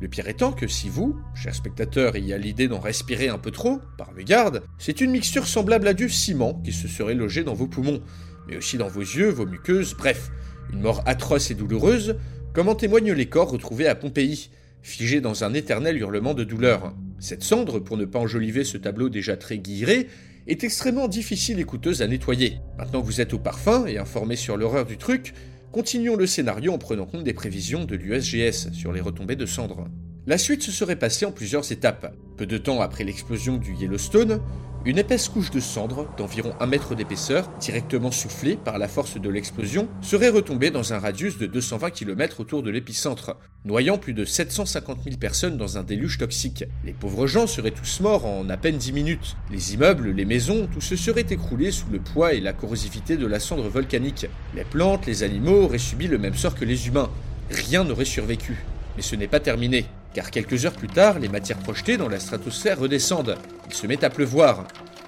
Le 0.00 0.08
pire 0.08 0.28
étant 0.28 0.52
que 0.52 0.66
si 0.66 0.88
vous, 0.88 1.16
chers 1.34 1.54
spectateurs, 1.54 2.16
ayez 2.16 2.38
l'idée 2.38 2.68
d'en 2.68 2.80
respirer 2.80 3.28
un 3.28 3.38
peu 3.38 3.50
trop, 3.50 3.80
par 3.96 4.12
mégarde, 4.12 4.62
c'est 4.78 5.00
une 5.00 5.10
mixture 5.10 5.46
semblable 5.46 5.88
à 5.88 5.94
du 5.94 6.08
ciment 6.08 6.54
qui 6.64 6.72
se 6.72 6.88
serait 6.88 7.14
logé 7.14 7.44
dans 7.44 7.54
vos 7.54 7.66
poumons, 7.66 8.02
mais 8.48 8.56
aussi 8.56 8.78
dans 8.78 8.88
vos 8.88 9.00
yeux, 9.00 9.28
vos 9.28 9.46
muqueuses, 9.46 9.94
bref, 9.94 10.30
une 10.72 10.80
mort 10.80 11.02
atroce 11.06 11.50
et 11.50 11.54
douloureuse, 11.54 12.16
comme 12.52 12.68
en 12.68 12.74
témoignent 12.74 13.12
les 13.12 13.26
corps 13.26 13.50
retrouvés 13.50 13.86
à 13.86 13.94
Pompéi, 13.94 14.50
figés 14.82 15.20
dans 15.20 15.44
un 15.44 15.54
éternel 15.54 15.96
hurlement 15.96 16.34
de 16.34 16.44
douleur? 16.44 16.94
Cette 17.18 17.42
cendre, 17.42 17.78
pour 17.78 17.96
ne 17.96 18.04
pas 18.04 18.18
enjoliver 18.18 18.64
ce 18.64 18.76
tableau 18.76 19.08
déjà 19.08 19.36
très 19.36 19.58
guilleret, 19.58 20.06
est 20.46 20.64
extrêmement 20.64 21.08
difficile 21.08 21.58
et 21.58 21.64
coûteuse 21.64 22.02
à 22.02 22.06
nettoyer. 22.06 22.58
Maintenant 22.78 23.00
que 23.00 23.06
vous 23.06 23.20
êtes 23.20 23.34
au 23.34 23.38
parfum 23.38 23.86
et 23.86 23.98
informé 23.98 24.36
sur 24.36 24.56
l'horreur 24.56 24.86
du 24.86 24.96
truc, 24.96 25.34
continuons 25.72 26.16
le 26.16 26.26
scénario 26.26 26.72
en 26.72 26.78
prenant 26.78 27.06
compte 27.06 27.24
des 27.24 27.34
prévisions 27.34 27.84
de 27.84 27.96
l'USGS 27.96 28.70
sur 28.72 28.92
les 28.92 29.00
retombées 29.00 29.36
de 29.36 29.46
cendres. 29.46 29.88
La 30.28 30.38
suite 30.38 30.64
se 30.64 30.72
serait 30.72 30.96
passée 30.96 31.24
en 31.24 31.30
plusieurs 31.30 31.70
étapes. 31.70 32.12
Peu 32.36 32.46
de 32.46 32.58
temps 32.58 32.80
après 32.80 33.04
l'explosion 33.04 33.58
du 33.58 33.74
Yellowstone, 33.74 34.40
une 34.84 34.98
épaisse 34.98 35.28
couche 35.28 35.52
de 35.52 35.60
cendres, 35.60 36.12
d'environ 36.16 36.52
un 36.58 36.66
mètre 36.66 36.96
d'épaisseur, 36.96 37.48
directement 37.60 38.10
soufflée 38.10 38.56
par 38.56 38.78
la 38.78 38.88
force 38.88 39.20
de 39.20 39.30
l'explosion, 39.30 39.88
serait 40.02 40.30
retombée 40.30 40.72
dans 40.72 40.92
un 40.92 40.98
radius 40.98 41.38
de 41.38 41.46
220 41.46 41.90
km 41.90 42.40
autour 42.40 42.64
de 42.64 42.70
l'épicentre, 42.70 43.36
noyant 43.64 43.98
plus 43.98 44.14
de 44.14 44.24
750 44.24 45.04
000 45.04 45.16
personnes 45.16 45.56
dans 45.56 45.78
un 45.78 45.84
déluge 45.84 46.18
toxique. 46.18 46.64
Les 46.84 46.92
pauvres 46.92 47.28
gens 47.28 47.46
seraient 47.46 47.70
tous 47.70 48.00
morts 48.00 48.26
en 48.26 48.48
à 48.48 48.56
peine 48.56 48.78
10 48.78 48.92
minutes. 48.94 49.36
Les 49.52 49.74
immeubles, 49.74 50.10
les 50.10 50.24
maisons, 50.24 50.66
tout 50.66 50.80
se 50.80 50.96
serait 50.96 51.26
écroulé 51.30 51.70
sous 51.70 51.88
le 51.92 52.00
poids 52.00 52.34
et 52.34 52.40
la 52.40 52.52
corrosivité 52.52 53.16
de 53.16 53.26
la 53.28 53.38
cendre 53.38 53.68
volcanique. 53.68 54.26
Les 54.56 54.64
plantes, 54.64 55.06
les 55.06 55.22
animaux 55.22 55.62
auraient 55.62 55.78
subi 55.78 56.08
le 56.08 56.18
même 56.18 56.34
sort 56.34 56.56
que 56.56 56.64
les 56.64 56.88
humains. 56.88 57.12
Rien 57.48 57.84
n'aurait 57.84 58.04
survécu. 58.04 58.56
Mais 58.96 59.02
ce 59.02 59.14
n'est 59.14 59.28
pas 59.28 59.40
terminé 59.40 59.86
car 60.16 60.30
quelques 60.30 60.64
heures 60.64 60.72
plus 60.72 60.88
tard, 60.88 61.18
les 61.18 61.28
matières 61.28 61.58
projetées 61.58 61.98
dans 61.98 62.08
la 62.08 62.18
stratosphère 62.18 62.78
redescendent. 62.78 63.36
Il 63.68 63.74
se 63.74 63.86
met 63.86 64.02
à 64.02 64.08
pleuvoir. 64.08 64.64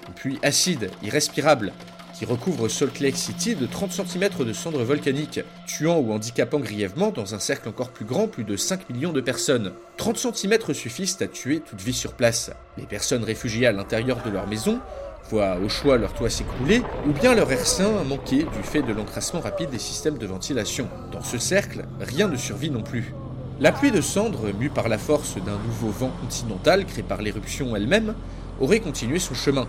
Une 0.07 0.13
pluie 0.13 0.39
acide, 0.43 0.91
irrespirable, 1.01 1.73
qui 2.13 2.25
recouvre 2.25 2.67
Salt 2.67 2.99
Lake 2.99 3.17
City 3.17 3.55
de 3.55 3.65
30 3.65 3.91
cm 3.91 4.29
de 4.45 4.53
cendres 4.53 4.83
volcaniques, 4.83 5.39
tuant 5.65 5.97
ou 5.97 6.11
handicapant 6.11 6.59
grièvement 6.59 7.09
dans 7.09 7.33
un 7.33 7.39
cercle 7.39 7.69
encore 7.69 7.89
plus 7.89 8.05
grand 8.05 8.27
plus 8.27 8.43
de 8.43 8.55
5 8.55 8.87
millions 8.91 9.11
de 9.11 9.19
personnes. 9.19 9.73
30 9.97 10.35
cm 10.35 10.75
suffisent 10.75 11.17
à 11.21 11.27
tuer 11.27 11.61
toute 11.61 11.81
vie 11.81 11.91
sur 11.91 12.13
place. 12.13 12.51
Les 12.77 12.85
personnes 12.85 13.23
réfugiées 13.23 13.65
à 13.65 13.71
l'intérieur 13.71 14.21
de 14.23 14.29
leur 14.29 14.45
maison 14.45 14.79
voient 15.31 15.57
au 15.57 15.69
choix 15.69 15.97
leur 15.97 16.13
toit 16.13 16.29
s'écrouler 16.29 16.83
ou 17.07 17.13
bien 17.13 17.33
leur 17.33 17.51
air 17.51 17.65
sain 17.65 18.03
manquer 18.03 18.43
du 18.43 18.61
fait 18.61 18.83
de 18.83 18.93
l'encrassement 18.93 19.39
rapide 19.39 19.71
des 19.71 19.79
systèmes 19.79 20.19
de 20.19 20.27
ventilation. 20.27 20.87
Dans 21.11 21.23
ce 21.23 21.39
cercle, 21.39 21.85
rien 21.99 22.27
ne 22.27 22.37
survit 22.37 22.69
non 22.69 22.83
plus. 22.83 23.15
La 23.61 23.73
pluie 23.73 23.91
de 23.91 23.99
cendres, 23.99 24.53
mue 24.57 24.69
par 24.69 24.87
la 24.87 24.97
force 24.97 25.35
d'un 25.35 25.57
nouveau 25.65 25.89
vent 25.89 26.13
continental 26.21 26.85
créé 26.85 27.03
par 27.03 27.21
l'éruption 27.21 27.75
elle-même, 27.75 28.15
aurait 28.61 28.79
continué 28.79 29.19
son 29.19 29.33
chemin. 29.33 29.67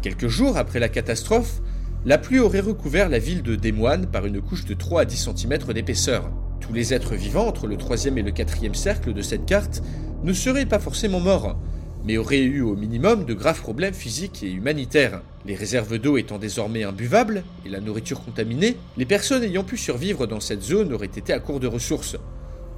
Quelques 0.00 0.28
jours 0.28 0.56
après 0.56 0.80
la 0.80 0.88
catastrophe, 0.88 1.60
la 2.06 2.16
pluie 2.16 2.38
aurait 2.38 2.60
recouvert 2.60 3.10
la 3.10 3.18
ville 3.18 3.42
de 3.42 3.54
Des 3.54 3.72
Moines 3.72 4.06
par 4.06 4.24
une 4.24 4.40
couche 4.40 4.64
de 4.64 4.72
3 4.72 5.02
à 5.02 5.04
10 5.04 5.28
cm 5.36 5.58
d'épaisseur. 5.74 6.30
Tous 6.60 6.72
les 6.72 6.94
êtres 6.94 7.14
vivants 7.14 7.46
entre 7.46 7.66
le 7.66 7.76
troisième 7.76 8.16
et 8.16 8.22
le 8.22 8.30
quatrième 8.30 8.74
cercle 8.74 9.12
de 9.12 9.20
cette 9.20 9.44
carte 9.44 9.82
ne 10.24 10.32
seraient 10.32 10.64
pas 10.64 10.78
forcément 10.78 11.20
morts, 11.20 11.58
mais 12.06 12.16
auraient 12.16 12.40
eu 12.40 12.62
au 12.62 12.74
minimum 12.74 13.26
de 13.26 13.34
graves 13.34 13.60
problèmes 13.60 13.92
physiques 13.92 14.44
et 14.44 14.50
humanitaires. 14.50 15.20
Les 15.44 15.56
réserves 15.56 15.98
d'eau 15.98 16.16
étant 16.16 16.38
désormais 16.38 16.84
imbuvables 16.84 17.44
et 17.66 17.68
la 17.68 17.80
nourriture 17.80 18.24
contaminée, 18.24 18.78
les 18.96 19.04
personnes 19.04 19.44
ayant 19.44 19.62
pu 19.62 19.76
survivre 19.76 20.26
dans 20.26 20.40
cette 20.40 20.62
zone 20.62 20.94
auraient 20.94 21.04
été 21.04 21.34
à 21.34 21.38
court 21.38 21.60
de 21.60 21.66
ressources 21.66 22.16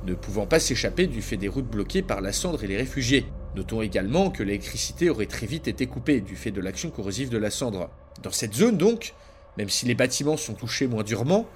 ne 0.08 0.14
pouvant 0.14 0.46
pas 0.46 0.58
s'échapper 0.58 1.06
du 1.06 1.22
fait 1.22 1.36
des 1.36 1.48
routes 1.48 1.70
bloquées 1.70 2.02
par 2.02 2.20
la 2.20 2.32
cendre 2.32 2.64
et 2.64 2.66
les 2.66 2.76
réfugiés. 2.76 3.26
Notons 3.54 3.82
également 3.82 4.30
que 4.30 4.42
l'électricité 4.42 5.10
aurait 5.10 5.26
très 5.26 5.46
vite 5.46 5.68
été 5.68 5.86
coupée 5.86 6.20
du 6.20 6.36
fait 6.36 6.50
de 6.50 6.60
l'action 6.60 6.90
corrosive 6.90 7.28
de 7.28 7.38
la 7.38 7.50
cendre. 7.50 7.90
Dans 8.22 8.30
cette 8.30 8.54
zone 8.54 8.78
donc, 8.78 9.14
même 9.56 9.68
si 9.68 9.86
les 9.86 9.94
bâtiments 9.94 10.36
sont 10.36 10.54
touchés 10.54 10.86
moins 10.86 11.02
durement, 11.02 11.46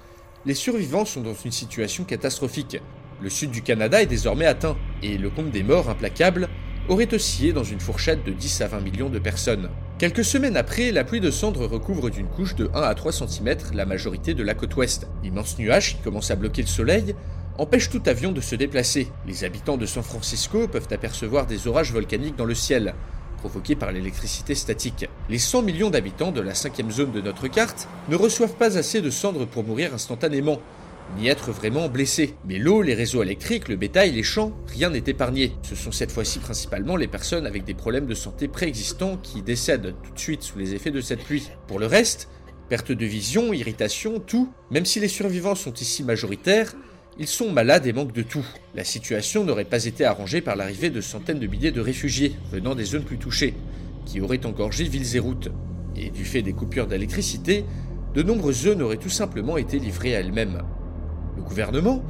les 0.45 0.53
survivants 0.53 1.05
sont 1.05 1.21
dans 1.21 1.33
une 1.33 1.51
situation 1.51 2.03
catastrophique. 2.03 2.77
Le 3.21 3.29
sud 3.29 3.51
du 3.51 3.61
Canada 3.61 4.01
est 4.01 4.07
désormais 4.07 4.45
atteint, 4.45 4.77
et 5.01 5.17
le 5.17 5.29
compte 5.29 5.51
des 5.51 5.63
morts 5.63 5.89
implacables 5.89 6.49
aurait 6.89 7.13
oscillé 7.13 7.53
dans 7.53 7.63
une 7.63 7.79
fourchette 7.79 8.25
de 8.25 8.31
10 8.31 8.61
à 8.61 8.67
20 8.67 8.81
millions 8.81 9.09
de 9.09 9.19
personnes. 9.19 9.69
Quelques 9.99 10.25
semaines 10.25 10.57
après, 10.57 10.91
la 10.91 11.05
pluie 11.05 11.21
de 11.21 11.31
cendres 11.31 11.65
recouvre 11.65 12.09
d'une 12.09 12.27
couche 12.27 12.55
de 12.55 12.69
1 12.73 12.81
à 12.81 12.93
3 12.93 13.13
cm 13.13 13.55
la 13.73 13.85
majorité 13.85 14.33
de 14.33 14.43
la 14.43 14.53
côte 14.53 14.75
ouest. 14.75 15.07
L'immense 15.23 15.57
nuage 15.57 15.95
qui 15.95 16.01
commence 16.01 16.29
à 16.29 16.35
bloquer 16.35 16.61
le 16.61 16.67
soleil 16.67 17.15
empêche 17.57 17.89
tout 17.89 18.01
avion 18.05 18.31
de 18.31 18.41
se 18.41 18.55
déplacer. 18.55 19.07
Les 19.27 19.43
habitants 19.43 19.77
de 19.77 19.85
San 19.85 20.03
Francisco 20.03 20.67
peuvent 20.67 20.87
apercevoir 20.91 21.45
des 21.45 21.67
orages 21.67 21.91
volcaniques 21.91 22.35
dans 22.35 22.45
le 22.45 22.55
ciel, 22.55 22.95
provoqués 23.37 23.75
par 23.75 23.91
l'électricité 23.91 24.55
statique. 24.55 25.07
Les 25.29 25.37
100 25.37 25.61
millions 25.61 25.89
d'habitants 25.89 26.31
de 26.31 26.41
la 26.41 26.55
cinquième 26.55 26.91
zone 26.91 27.11
de 27.11 27.21
notre 27.21 27.47
carte 27.47 27.87
ne 28.09 28.15
reçoivent 28.15 28.55
pas 28.55 28.77
assez 28.77 29.01
de 29.01 29.09
cendres 29.09 29.45
pour 29.45 29.63
mourir 29.63 29.93
instantanément, 29.93 30.59
ni 31.17 31.27
être 31.27 31.51
vraiment 31.51 31.89
blessés. 31.89 32.35
Mais 32.45 32.57
l'eau, 32.57 32.81
les 32.81 32.95
réseaux 32.95 33.21
électriques, 33.21 33.67
le 33.67 33.75
bétail, 33.75 34.11
les 34.11 34.23
champs, 34.23 34.53
rien 34.67 34.89
n'est 34.89 35.03
épargné. 35.05 35.53
Ce 35.61 35.75
sont 35.75 35.91
cette 35.91 36.11
fois-ci 36.11 36.39
principalement 36.39 36.95
les 36.95 37.07
personnes 37.07 37.45
avec 37.45 37.65
des 37.65 37.73
problèmes 37.73 38.07
de 38.07 38.15
santé 38.15 38.47
préexistants 38.47 39.17
qui 39.17 39.41
décèdent 39.41 39.93
tout 40.03 40.13
de 40.13 40.19
suite 40.19 40.43
sous 40.43 40.57
les 40.57 40.73
effets 40.73 40.91
de 40.91 41.01
cette 41.01 41.23
pluie. 41.23 41.49
Pour 41.67 41.79
le 41.79 41.85
reste, 41.85 42.29
perte 42.69 42.91
de 42.91 43.05
vision, 43.05 43.53
irritation, 43.53 44.19
tout, 44.19 44.51
même 44.71 44.85
si 44.85 44.99
les 44.99 45.07
survivants 45.07 45.55
sont 45.55 45.73
ici 45.73 46.03
majoritaires, 46.03 46.73
ils 47.19 47.27
sont 47.27 47.51
malades 47.51 47.85
et 47.85 47.93
manquent 47.93 48.13
de 48.13 48.21
tout. 48.21 48.45
La 48.75 48.83
situation 48.83 49.43
n'aurait 49.43 49.65
pas 49.65 49.85
été 49.85 50.05
arrangée 50.05 50.41
par 50.41 50.55
l'arrivée 50.55 50.89
de 50.89 51.01
centaines 51.01 51.39
de 51.39 51.47
milliers 51.47 51.71
de 51.71 51.81
réfugiés 51.81 52.35
venant 52.51 52.75
des 52.75 52.85
zones 52.85 53.03
plus 53.03 53.17
touchées, 53.17 53.53
qui 54.05 54.21
auraient 54.21 54.45
engorgé 54.45 54.83
villes 54.85 55.15
et 55.15 55.19
routes. 55.19 55.49
Et 55.95 56.09
du 56.09 56.25
fait 56.25 56.41
des 56.41 56.53
coupures 56.53 56.87
d'électricité, 56.87 57.65
de 58.13 58.23
nombreuses 58.23 58.63
zones 58.63 58.81
auraient 58.81 58.97
tout 58.97 59.09
simplement 59.09 59.57
été 59.57 59.79
livrées 59.79 60.15
à 60.15 60.19
elles-mêmes. 60.19 60.63
Le 61.35 61.43
gouvernement 61.43 62.03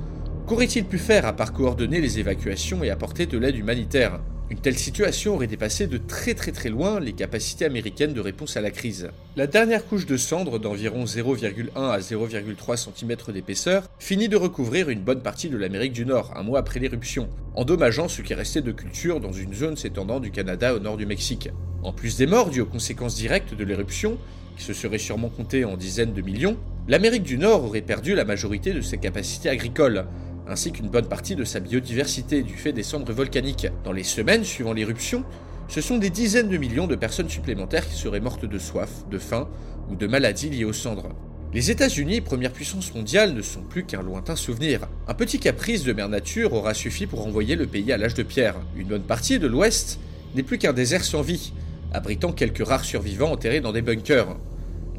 Qu'aurait-il 0.46 0.84
pu 0.84 0.98
faire 0.98 1.26
à 1.26 1.34
part 1.34 1.54
coordonner 1.54 2.02
les 2.02 2.20
évacuations 2.20 2.84
et 2.84 2.90
apporter 2.90 3.26
de 3.26 3.38
l'aide 3.38 3.56
humanitaire? 3.56 4.20
Une 4.54 4.60
telle 4.60 4.78
situation 4.78 5.34
aurait 5.34 5.48
dépassé 5.48 5.88
de 5.88 5.98
très 5.98 6.36
très 6.36 6.52
très 6.52 6.70
loin 6.70 7.00
les 7.00 7.14
capacités 7.14 7.66
américaines 7.66 8.14
de 8.14 8.22
réponse 8.22 8.56
à 8.56 8.62
la 8.62 8.70
crise. 8.70 9.10
La 9.36 9.48
dernière 9.48 9.84
couche 9.84 10.06
de 10.06 10.16
cendres 10.16 10.60
d'environ 10.60 11.06
0,1 11.06 11.70
à 11.76 11.98
0,3 11.98 12.78
cm 12.78 13.34
d'épaisseur 13.34 13.90
finit 13.98 14.30
de 14.30 14.36
recouvrir 14.36 14.90
une 14.90 15.02
bonne 15.02 15.24
partie 15.24 15.50
de 15.50 15.58
l'Amérique 15.58 15.94
du 15.94 16.06
Nord 16.06 16.34
un 16.36 16.44
mois 16.44 16.60
après 16.60 16.80
l'éruption, 16.80 17.30
endommageant 17.56 18.08
ce 18.08 18.22
qui 18.22 18.36
restait 18.36 18.62
de 18.62 18.72
culture 18.72 19.20
dans 19.20 19.32
une 19.32 19.56
zone 19.56 19.76
s'étendant 19.76 20.20
du 20.20 20.30
Canada 20.30 20.76
au 20.76 20.80
nord 20.80 20.98
du 20.98 21.08
Mexique. 21.08 21.50
En 21.82 21.92
plus 21.92 22.18
des 22.18 22.28
morts 22.28 22.52
dues 22.52 22.62
aux 22.62 22.68
conséquences 22.68 23.16
directes 23.16 23.56
de 23.56 23.64
l'éruption, 23.64 24.20
qui 24.56 24.64
se 24.64 24.74
seraient 24.74 25.00
sûrement 25.00 25.30
comptées 25.30 25.66
en 25.66 25.78
dizaines 25.78 26.14
de 26.14 26.22
millions, 26.22 26.58
l'Amérique 26.88 27.24
du 27.24 27.40
Nord 27.40 27.64
aurait 27.64 27.82
perdu 27.82 28.14
la 28.14 28.24
majorité 28.24 28.72
de 28.72 28.82
ses 28.82 29.00
capacités 29.00 29.50
agricoles, 29.50 30.06
ainsi 30.48 30.72
qu'une 30.72 30.90
bonne 30.90 31.08
partie 31.08 31.36
de 31.36 31.44
sa 31.44 31.60
biodiversité 31.60 32.44
du 32.44 32.56
fait 32.56 32.74
des 32.74 32.84
cendres 32.84 33.14
volcaniques. 33.14 33.68
Dans 33.84 33.92
les 33.92 34.04
semaines 34.04 34.44
suivant 34.44 34.74
l'éruption, 34.74 35.24
ce 35.68 35.82
sont 35.82 35.98
des 35.98 36.10
dizaines 36.10 36.50
de 36.50 36.58
millions 36.58 36.88
de 36.88 36.96
personnes 36.96 37.30
supplémentaires 37.30 37.88
qui 37.88 37.96
seraient 37.96 38.20
mortes 38.20 38.46
de 38.46 38.60
soif, 38.60 38.90
de 39.10 39.18
faim 39.18 39.48
ou 39.90 39.96
de 39.96 40.08
maladies 40.08 40.50
liées 40.50 40.66
aux 40.66 40.74
cendres. 40.74 41.10
Les 41.54 41.70
États-Unis, 41.70 42.22
première 42.22 42.52
puissance 42.52 42.94
mondiale, 42.96 43.34
ne 43.34 43.42
sont 43.42 43.62
plus 43.62 43.84
qu'un 43.84 44.02
lointain 44.02 44.36
souvenir. 44.36 44.88
Un 45.08 45.14
petit 45.14 45.40
caprice 45.40 45.84
de 45.84 45.94
mère 45.94 46.10
nature 46.10 46.54
aura 46.54 46.74
suffi 46.74 47.06
pour 47.06 47.26
envoyer 47.26 47.56
le 47.56 47.68
pays 47.68 47.92
à 47.92 47.98
l'âge 47.98 48.16
de 48.16 48.24
pierre. 48.24 48.56
Une 48.76 48.88
bonne 48.88 49.04
partie 49.04 49.38
de 49.38 49.48
l'Ouest 49.48 50.00
n'est 50.36 50.44
plus 50.44 50.58
qu'un 50.58 50.74
désert 50.74 51.04
sans 51.04 51.22
vie, 51.22 51.54
abritant 51.94 52.32
quelques 52.32 52.66
rares 52.66 52.86
survivants 52.86 53.32
enterrés 53.32 53.62
dans 53.62 53.72
des 53.72 53.84
bunkers. 53.84 54.36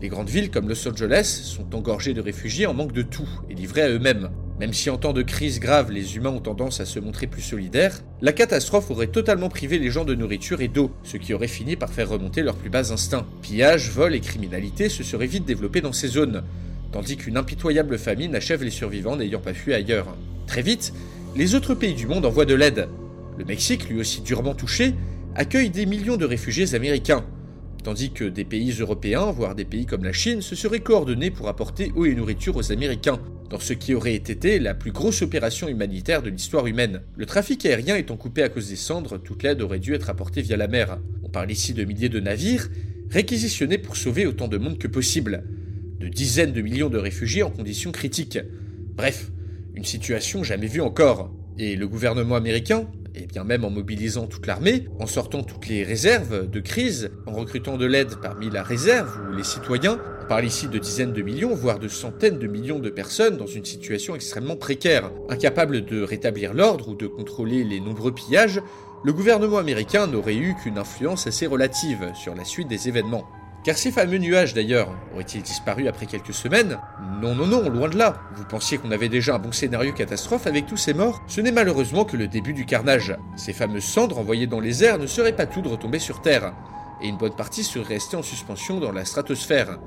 Les 0.01 0.09
grandes 0.09 0.31
villes 0.31 0.51
comme 0.51 0.69
Los 0.69 0.87
Angeles 0.89 1.41
sont 1.43 1.75
engorgées 1.75 2.15
de 2.15 2.21
réfugiés 2.21 2.67
en 2.67 2.75
manque 2.75 2.93
de 2.93 3.03
tout 3.03 3.29
et 3.51 3.55
livrés 3.55 3.83
à 3.83 3.89
eux-mêmes. 3.89 4.31
Même 4.61 4.73
si 4.73 4.89
en 4.89 4.99
temps 4.99 5.13
de 5.13 5.23
crise 5.23 5.59
grave 5.59 5.91
les 5.91 6.15
humains 6.15 6.31
ont 6.31 6.41
tendance 6.41 6.81
à 6.81 6.87
se 6.87 7.01
montrer 7.01 7.27
plus 7.27 7.43
solidaires, 7.43 8.01
la 8.23 8.33
catastrophe 8.33 8.91
aurait 8.91 9.09
totalement 9.09 9.49
privé 9.49 9.79
les 9.79 9.91
gens 9.91 10.05
de 10.05 10.15
nourriture 10.15 10.61
et 10.61 10.69
d'eau, 10.69 10.93
ce 11.03 11.17
qui 11.17 11.35
aurait 11.35 11.49
fini 11.49 11.75
par 11.75 11.93
faire 11.93 12.09
remonter 12.09 12.43
leurs 12.43 12.55
plus 12.55 12.71
bas 12.71 12.93
instincts. 12.93 13.27
Pillage, 13.43 13.91
vol 13.91 14.15
et 14.15 14.21
criminalité 14.21 14.89
se 14.89 15.03
seraient 15.03 15.27
vite 15.27 15.45
développés 15.45 15.81
dans 15.81 15.93
ces 15.93 16.07
zones, 16.07 16.45
tandis 16.93 17.17
qu'une 17.17 17.37
impitoyable 17.37 17.99
famine 17.99 18.37
achève 18.37 18.63
les 18.63 18.71
survivants 18.71 19.17
n'ayant 19.17 19.41
pas 19.41 19.55
fui 19.55 19.75
ailleurs. 19.75 20.17
Très 20.47 20.63
vite, 20.63 20.93
les 21.35 21.57
autres 21.57 21.75
pays 21.75 21.95
du 21.95 22.07
monde 22.07 22.25
envoient 22.25 22.45
de 22.45 22.55
l'aide. 22.55 22.89
Le 23.37 23.45
Mexique, 23.45 23.89
lui 23.89 23.99
aussi 23.99 24.21
durement 24.21 24.55
touché, 24.55 24.95
accueille 25.35 25.71
des 25.71 25.85
millions 25.85 26.17
de 26.17 26.25
réfugiés 26.25 26.77
américains, 26.77 27.25
tandis 27.83 28.13
que 28.13 28.25
des 28.25 28.45
pays 28.45 28.71
européens, 28.79 29.33
voire 29.33 29.57
des 29.57 29.65
pays 29.65 29.85
comme 29.85 30.05
la 30.05 30.13
Chine, 30.13 30.43
se 30.43 30.55
seraient 30.55 30.79
coordonnés 30.79 31.33
pour 31.33 31.49
apporter 31.49 31.93
eau 31.97 32.05
et 32.05 32.15
nourriture 32.15 32.57
aux 32.57 32.71
Américains, 32.71 33.19
dans 33.51 33.61
ce 33.61 33.73
qui 33.73 33.95
aurait 33.95 34.15
été 34.15 34.59
la 34.59 34.75
plus 34.75 34.93
grosse 34.93 35.23
opération 35.23 35.69
humanitaire 35.69 36.23
de 36.23 36.31
l'histoire 36.31 36.67
humaine. 36.67 37.03
Le 37.17 37.27
trafic 37.27 37.65
aérien 37.67 37.97
étant 37.97 38.17
coupé 38.17 38.43
à 38.43 38.49
cause 38.49 38.69
des 38.69 38.77
cendres, 38.77 39.19
toute 39.19 39.43
l'aide 39.43 39.63
aurait 39.63 39.79
dû 39.79 39.95
être 39.95 40.11
apportée 40.11 40.43
via 40.43 40.57
la 40.57 40.69
mer. 40.69 40.99
On 41.23 41.29
parle 41.29 41.51
ici 41.51 41.75
de 41.75 41.85
milliers 41.85 42.09
de 42.09 42.21
navires, 42.21 42.69
réquisitionnés 43.11 43.79
pour 43.79 43.97
sauver 43.97 44.27
autant 44.27 44.49
de 44.49 44.59
monde 44.59 44.79
que 44.79 44.89
possible, 44.89 45.45
de 46.01 46.09
dizaines 46.09 46.53
de 46.53 46.63
millions 46.63 46.89
de 46.89 46.99
réfugiés 46.99 47.43
en 47.43 47.51
conditions 47.51 47.93
critiques. 47.93 48.39
Bref, 48.97 49.31
une 49.75 49.85
situation 49.85 50.43
jamais 50.43 50.67
vue 50.67 50.81
encore. 50.81 51.33
Et 51.59 51.77
le 51.77 51.87
gouvernement 51.87 52.37
américain, 52.37 52.89
et 53.15 53.27
bien 53.27 53.45
même 53.45 53.65
en 53.65 53.71
mobilisant 53.71 54.27
toute 54.27 54.47
l'armée, 54.47 54.87
en 54.99 55.07
sortant 55.07 55.43
toutes 55.43 55.69
les 55.69 55.85
réserves 55.85 56.49
de 56.49 56.61
crise, 56.61 57.11
en 57.27 57.33
recrutant 57.33 57.77
de 57.77 57.87
l'aide 57.87 58.17
parmi 58.21 58.51
la 58.51 58.63
réserve 58.63 59.19
ou 59.29 59.37
les 59.37 59.45
citoyens. 59.45 59.99
On 60.23 60.27
parle 60.27 60.45
ici 60.45 60.69
de 60.69 60.79
dizaines 60.79 61.13
de 61.13 61.23
millions, 61.23 61.55
voire 61.55 61.79
de 61.79 61.89
centaines 61.89 62.39
de 62.39 62.47
millions 62.47 62.79
de 62.79 62.91
personnes 62.91 63.37
dans 63.37 63.47
une 63.47 63.65
situation 63.65 64.15
extrêmement 64.15 64.57
précaire. 64.57 65.11
Incapable 65.29 65.85
de 65.85 66.03
rétablir 66.03 66.55
l'ordre 66.55 66.89
ou 66.89 66.95
de 66.95 67.07
contrôler 67.07 67.63
les 67.63 67.81
nombreux 67.81 68.13
pillages, 68.13 68.61
le 69.05 69.13
gouvernement 69.13 69.59
américain 69.59 70.07
n'aurait 70.07 70.37
eu 70.37 70.55
qu'une 70.63 70.79
influence 70.79 71.27
assez 71.27 71.47
relative 71.47 72.13
sur 72.15 72.35
la 72.35 72.45
suite 72.45 72.69
des 72.69 72.89
événements. 72.89 73.29
Car 73.65 73.79
ces 73.79 73.91
fameux 73.91 74.19
nuages 74.19 74.53
d'ailleurs, 74.53 74.95
auraient-ils 75.15 75.41
disparu 75.41 75.89
après 75.89 76.05
quelques 76.05 76.35
semaines? 76.35 76.79
Non, 77.23 77.35
non, 77.35 77.47
non, 77.47 77.71
loin 77.71 77.89
de 77.89 77.97
là. 77.97 78.21
Vous 78.37 78.45
pensiez 78.45 78.77
qu'on 78.77 78.91
avait 78.91 79.09
déjà 79.09 79.37
un 79.37 79.39
bon 79.39 79.53
scénario 79.53 79.95
catastrophe 79.95 80.47
avec 80.47 80.67
tous 80.67 80.77
ces 80.77 80.93
morts? 80.93 81.23
Ce 81.29 81.41
n'est 81.41 81.51
malheureusement 81.51 82.05
que 82.05 82.19
le 82.19 82.29
début 82.29 82.53
du 82.53 82.67
carnage. 82.67 83.17
Ces 83.37 83.55
fameuses 83.55 83.85
cendres 83.85 84.19
envoyées 84.19 84.47
dans 84.47 84.61
les 84.61 84.85
airs 84.85 84.99
ne 84.99 85.07
seraient 85.07 85.33
pas 85.33 85.47
toutes 85.47 85.67
retombées 85.67 85.99
sur 85.99 86.21
Terre, 86.21 86.53
et 87.01 87.09
une 87.09 87.17
bonne 87.17 87.35
partie 87.35 87.65
serait 87.65 87.95
restée 87.95 88.19
en 88.19 88.23
suspension 88.23 88.81
dans 88.81 88.93
la 88.93 89.07
stratosphère. 89.07 89.79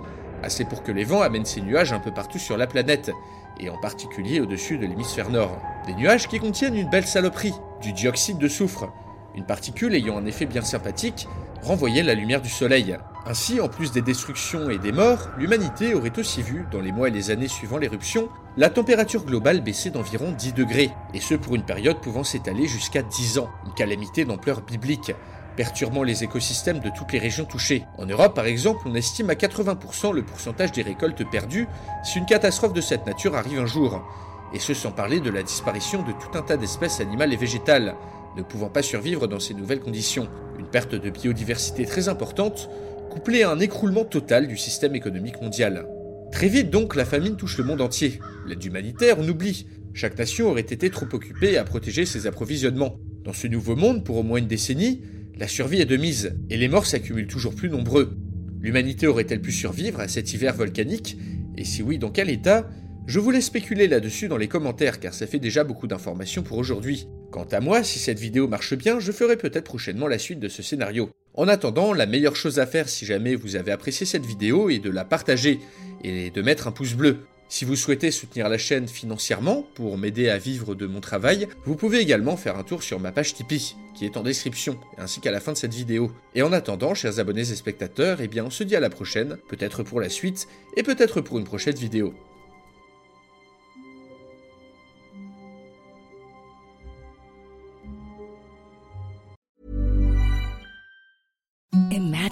Assez 0.41 0.65
pour 0.65 0.81
que 0.81 0.91
les 0.91 1.03
vents 1.03 1.21
amènent 1.21 1.45
ces 1.45 1.61
nuages 1.61 1.93
un 1.93 1.99
peu 1.99 2.11
partout 2.11 2.39
sur 2.39 2.57
la 2.57 2.65
planète, 2.65 3.11
et 3.59 3.69
en 3.69 3.77
particulier 3.77 4.39
au-dessus 4.39 4.79
de 4.79 4.87
l'hémisphère 4.87 5.29
nord. 5.29 5.61
Des 5.85 5.93
nuages 5.93 6.27
qui 6.27 6.39
contiennent 6.39 6.75
une 6.75 6.89
belle 6.89 7.05
saloperie, 7.05 7.53
du 7.83 7.93
dioxyde 7.93 8.39
de 8.39 8.47
soufre, 8.47 8.91
une 9.35 9.45
particule 9.45 9.93
ayant 9.93 10.17
un 10.17 10.25
effet 10.25 10.47
bien 10.47 10.63
sympathique, 10.63 11.27
renvoyait 11.61 12.01
la 12.01 12.15
lumière 12.15 12.41
du 12.41 12.49
soleil. 12.49 12.97
Ainsi, 13.29 13.59
en 13.59 13.67
plus 13.67 13.91
des 13.91 14.01
destructions 14.01 14.69
et 14.69 14.77
des 14.77 14.93
morts, 14.93 15.27
l'humanité 15.37 15.93
aurait 15.93 16.17
aussi 16.17 16.41
vu, 16.41 16.65
dans 16.71 16.79
les 16.79 16.93
mois 16.93 17.09
et 17.09 17.11
les 17.11 17.29
années 17.29 17.49
suivant 17.49 17.77
l'éruption, 17.77 18.29
la 18.55 18.69
température 18.69 19.25
globale 19.25 19.59
baisser 19.59 19.89
d'environ 19.89 20.31
10 20.31 20.53
degrés, 20.53 20.91
et 21.13 21.19
ce 21.19 21.35
pour 21.35 21.55
une 21.55 21.65
période 21.65 21.99
pouvant 21.99 22.23
s'étaler 22.23 22.67
jusqu'à 22.67 23.01
10 23.01 23.39
ans, 23.39 23.49
une 23.65 23.73
calamité 23.73 24.23
d'ampleur 24.23 24.61
biblique, 24.61 25.11
perturbant 25.57 26.03
les 26.03 26.23
écosystèmes 26.23 26.79
de 26.79 26.89
toutes 26.89 27.11
les 27.11 27.19
régions 27.19 27.43
touchées. 27.43 27.83
En 27.97 28.05
Europe, 28.05 28.33
par 28.33 28.45
exemple, 28.45 28.83
on 28.85 28.95
estime 28.95 29.29
à 29.29 29.33
80% 29.33 30.13
le 30.13 30.23
pourcentage 30.23 30.71
des 30.71 30.83
récoltes 30.83 31.29
perdues 31.29 31.67
si 32.05 32.19
une 32.19 32.25
catastrophe 32.25 32.71
de 32.71 32.79
cette 32.79 33.05
nature 33.05 33.35
arrive 33.35 33.59
un 33.59 33.65
jour, 33.65 34.07
et 34.53 34.59
ce 34.59 34.73
sans 34.73 34.91
parler 34.91 35.19
de 35.19 35.31
la 35.31 35.43
disparition 35.43 36.01
de 36.01 36.13
tout 36.13 36.37
un 36.37 36.43
tas 36.43 36.55
d'espèces 36.55 37.01
animales 37.01 37.33
et 37.33 37.37
végétales, 37.37 37.95
ne 38.37 38.41
pouvant 38.43 38.69
pas 38.69 38.83
survivre 38.83 39.27
dans 39.27 39.41
ces 39.41 39.53
nouvelles 39.53 39.81
conditions. 39.81 40.29
Une 40.59 40.67
perte 40.67 40.95
de 40.95 41.09
biodiversité 41.09 41.85
très 41.85 42.07
importante, 42.07 42.69
couplée 43.17 43.41
à 43.41 43.49
un 43.49 43.59
écroulement 43.59 44.05
total 44.05 44.47
du 44.47 44.57
système 44.57 44.93
économique 44.93 45.41
mondial. 45.41 45.87
Très 46.31 46.49
vite 46.49 46.69
donc, 46.69 46.95
la 46.95 47.03
famine 47.03 47.35
touche 47.35 47.57
le 47.57 47.63
monde 47.63 47.81
entier. 47.81 48.19
L'aide 48.45 48.63
humanitaire, 48.63 49.17
on 49.17 49.27
oublie. 49.27 49.65
Chaque 49.95 50.19
nation 50.19 50.51
aurait 50.51 50.61
été 50.61 50.91
trop 50.91 51.07
occupée 51.11 51.57
à 51.57 51.63
protéger 51.63 52.05
ses 52.05 52.27
approvisionnements. 52.27 52.99
Dans 53.23 53.33
ce 53.33 53.47
nouveau 53.47 53.75
monde, 53.75 54.03
pour 54.03 54.17
au 54.17 54.23
moins 54.23 54.37
une 54.37 54.45
décennie, 54.45 55.01
la 55.35 55.47
survie 55.47 55.81
est 55.81 55.85
de 55.85 55.97
mise, 55.97 56.37
et 56.51 56.57
les 56.57 56.67
morts 56.67 56.85
s'accumulent 56.85 57.25
toujours 57.25 57.55
plus 57.55 57.71
nombreux. 57.71 58.15
L'humanité 58.61 59.07
aurait-elle 59.07 59.41
pu 59.41 59.51
survivre 59.51 59.99
à 59.99 60.07
cet 60.07 60.31
hiver 60.33 60.53
volcanique? 60.53 61.17
Et 61.57 61.63
si 61.63 61.81
oui, 61.81 61.97
dans 61.97 62.11
quel 62.11 62.29
état? 62.29 62.69
Je 63.07 63.19
vous 63.19 63.31
laisse 63.31 63.45
spéculer 63.45 63.87
là-dessus 63.87 64.27
dans 64.27 64.37
les 64.37 64.47
commentaires, 64.47 64.99
car 64.99 65.15
ça 65.15 65.25
fait 65.25 65.39
déjà 65.39 65.63
beaucoup 65.63 65.87
d'informations 65.87 66.43
pour 66.43 66.59
aujourd'hui. 66.59 67.07
Quant 67.31 67.47
à 67.51 67.61
moi, 67.61 67.81
si 67.81 67.97
cette 67.97 68.19
vidéo 68.19 68.47
marche 68.47 68.75
bien, 68.77 68.99
je 68.99 69.11
ferai 69.11 69.37
peut-être 69.37 69.65
prochainement 69.65 70.07
la 70.07 70.19
suite 70.19 70.39
de 70.39 70.49
ce 70.49 70.61
scénario. 70.61 71.09
En 71.37 71.47
attendant, 71.47 71.93
la 71.93 72.07
meilleure 72.07 72.35
chose 72.35 72.57
à 72.57 72.65
faire 72.65 72.89
si 72.89 73.05
jamais 73.05 73.35
vous 73.35 73.55
avez 73.55 73.71
apprécié 73.71 74.07
cette 74.07 74.25
vidéo 74.25 74.71
est 74.71 74.79
de 74.79 74.89
la 74.89 75.05
partager 75.05 75.59
et 76.03 76.31
de 76.31 76.41
mettre 76.41 76.67
un 76.67 76.71
pouce 76.71 76.95
bleu. 76.95 77.19
Si 77.47 77.63
vous 77.63 77.75
souhaitez 77.75 78.09
soutenir 78.09 78.49
la 78.49 78.57
chaîne 78.57 78.87
financièrement 78.87 79.67
pour 79.75 79.99
m'aider 79.99 80.29
à 80.29 80.39
vivre 80.39 80.73
de 80.73 80.87
mon 80.87 80.99
travail, 80.99 81.47
vous 81.63 81.75
pouvez 81.75 81.99
également 81.99 82.37
faire 82.37 82.57
un 82.57 82.63
tour 82.63 82.81
sur 82.81 82.99
ma 82.99 83.11
page 83.11 83.35
Tipeee, 83.35 83.75
qui 83.95 84.03
est 84.03 84.17
en 84.17 84.23
description, 84.23 84.79
ainsi 84.97 85.21
qu'à 85.21 85.31
la 85.31 85.39
fin 85.39 85.53
de 85.53 85.57
cette 85.57 85.75
vidéo. 85.75 86.11
Et 86.33 86.41
en 86.41 86.51
attendant, 86.51 86.95
chers 86.95 87.19
abonnés 87.19 87.51
et 87.51 87.55
spectateurs, 87.55 88.19
eh 88.19 88.27
bien 88.27 88.43
on 88.43 88.49
se 88.49 88.63
dit 88.63 88.75
à 88.75 88.79
la 88.79 88.89
prochaine, 88.89 89.37
peut-être 89.47 89.83
pour 89.83 90.01
la 90.01 90.09
suite, 90.09 90.47
et 90.75 90.81
peut-être 90.81 91.21
pour 91.21 91.37
une 91.37 91.45
prochaine 91.45 91.75
vidéo. 91.75 92.15